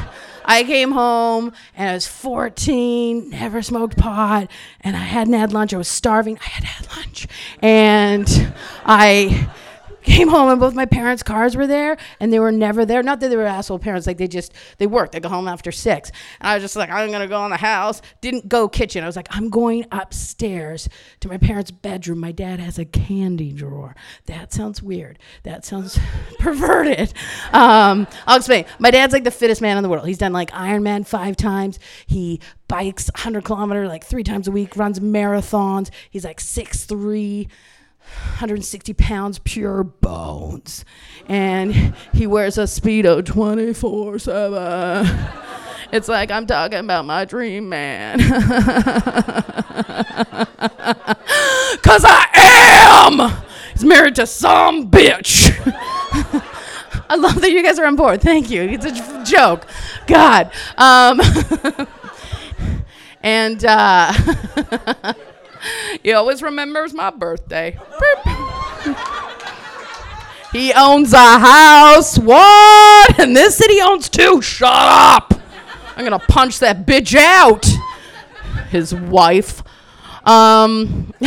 [0.45, 4.49] I came home and I was 14, never smoked pot,
[4.81, 5.75] and I hadn't had lunch.
[5.75, 6.39] I was starving.
[6.39, 7.27] I had had lunch.
[7.61, 9.47] And I
[10.03, 13.03] came home and both my parents' cars were there and they were never there.
[13.03, 15.11] Not that they were asshole parents, like they just they worked.
[15.11, 16.11] They go home after six.
[16.39, 18.01] And I was just like, I'm gonna go in the house.
[18.21, 19.03] Didn't go kitchen.
[19.03, 20.89] I was like, I'm going upstairs
[21.19, 22.19] to my parents' bedroom.
[22.19, 23.95] My dad has a candy drawer.
[24.25, 25.19] That sounds weird.
[25.43, 25.99] That sounds
[26.39, 27.13] perverted.
[27.53, 28.65] Um, I'll explain.
[28.79, 30.07] My dad's like the fittest man in the world.
[30.07, 31.79] He's done like Ironman five times.
[32.07, 35.89] He bikes 100 kilometer like three times a week, runs marathons.
[36.09, 37.49] He's like six three.
[38.31, 40.85] 160 pounds, pure bones.
[41.27, 45.29] And he wears a Speedo 24 7.
[45.91, 48.19] It's like I'm talking about my dream man.
[51.81, 53.43] Because I am!
[53.73, 55.49] He's married to some bitch.
[57.09, 58.21] I love that you guys are on board.
[58.21, 58.63] Thank you.
[58.63, 59.65] It's a j- joke.
[60.05, 60.51] God.
[60.77, 61.19] Um,
[63.23, 64.13] and uh,
[66.03, 67.77] he always remembers my birthday.
[70.51, 72.17] He owns a house.
[72.17, 73.19] What?
[73.19, 74.41] And this city owns two.
[74.41, 75.33] Shut up.
[75.95, 77.67] I'm going to punch that bitch out.
[78.69, 79.61] His wife.
[80.25, 81.13] Um,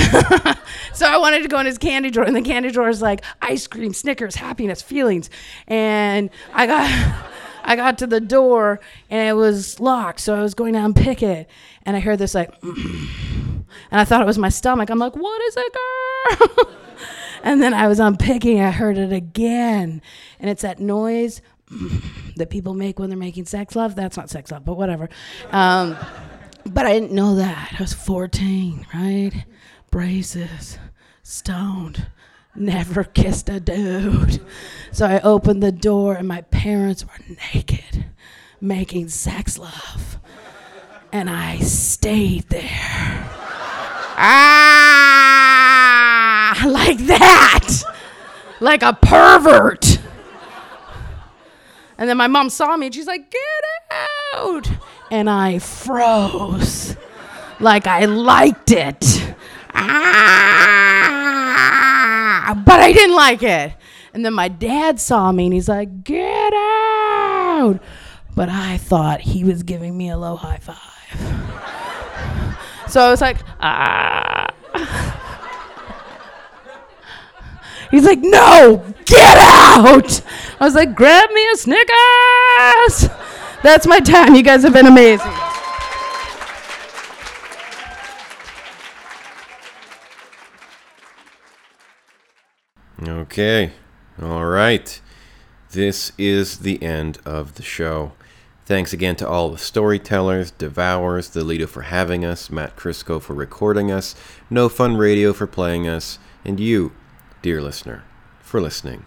[0.93, 3.25] so I wanted to go in his candy drawer, and the candy drawer is like
[3.41, 5.31] ice cream, Snickers, happiness, feelings.
[5.69, 7.32] And I got.
[7.65, 11.23] I got to the door and it was locked, so I was going to unpick
[11.23, 11.49] it,
[11.85, 14.91] and I heard this like, and I thought it was my stomach.
[14.91, 16.77] I'm like, "What is it, girl?"
[17.43, 18.61] and then I was unpicking.
[18.61, 20.03] I heard it again,
[20.41, 21.41] and it's that noise
[22.37, 23.95] that people make when they're making sex love.
[23.95, 25.09] That's not sex love, but whatever.
[25.51, 25.97] Um,
[26.67, 27.75] but I didn't know that.
[27.79, 29.45] I was 14, right?
[29.91, 30.79] Braces,
[31.23, 32.07] stoned,
[32.55, 34.41] never kissed a dude.
[34.91, 37.19] So I opened the door, and my parents were
[37.55, 38.05] naked,
[38.61, 40.19] making sex love.
[41.13, 43.31] And I stayed there.
[44.17, 44.93] Ah,
[46.67, 47.83] like that,
[48.61, 49.99] like a pervert.
[51.99, 53.41] And then my mom saw me and she's like, get
[54.35, 54.71] out.
[55.11, 56.97] And I froze
[57.61, 59.35] like I liked it
[59.73, 59.81] but
[62.81, 63.73] I didn't like it.
[64.15, 67.81] And then my dad saw me and he's like, get out.
[68.35, 70.79] But I thought he was giving me a low high five.
[72.89, 74.49] so I was like, ah.
[77.91, 80.23] He's like, no, get out.
[80.59, 83.11] I was like, grab me a Snickers.
[83.63, 84.35] That's my time.
[84.35, 85.31] You guys have been amazing.
[93.09, 93.73] Okay.
[94.21, 95.01] All right.
[95.71, 98.13] This is the end of the show.
[98.65, 103.35] Thanks again to all the storytellers, Devours, the Lido for having us, Matt Krysko for
[103.35, 104.15] recording us,
[104.49, 106.93] No Fun Radio for playing us, and you,
[107.43, 108.05] dear listener,
[108.41, 109.05] for listening.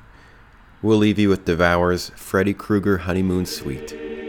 [0.81, 4.24] We'll leave you with Devours' Freddy Krueger Honeymoon Suite.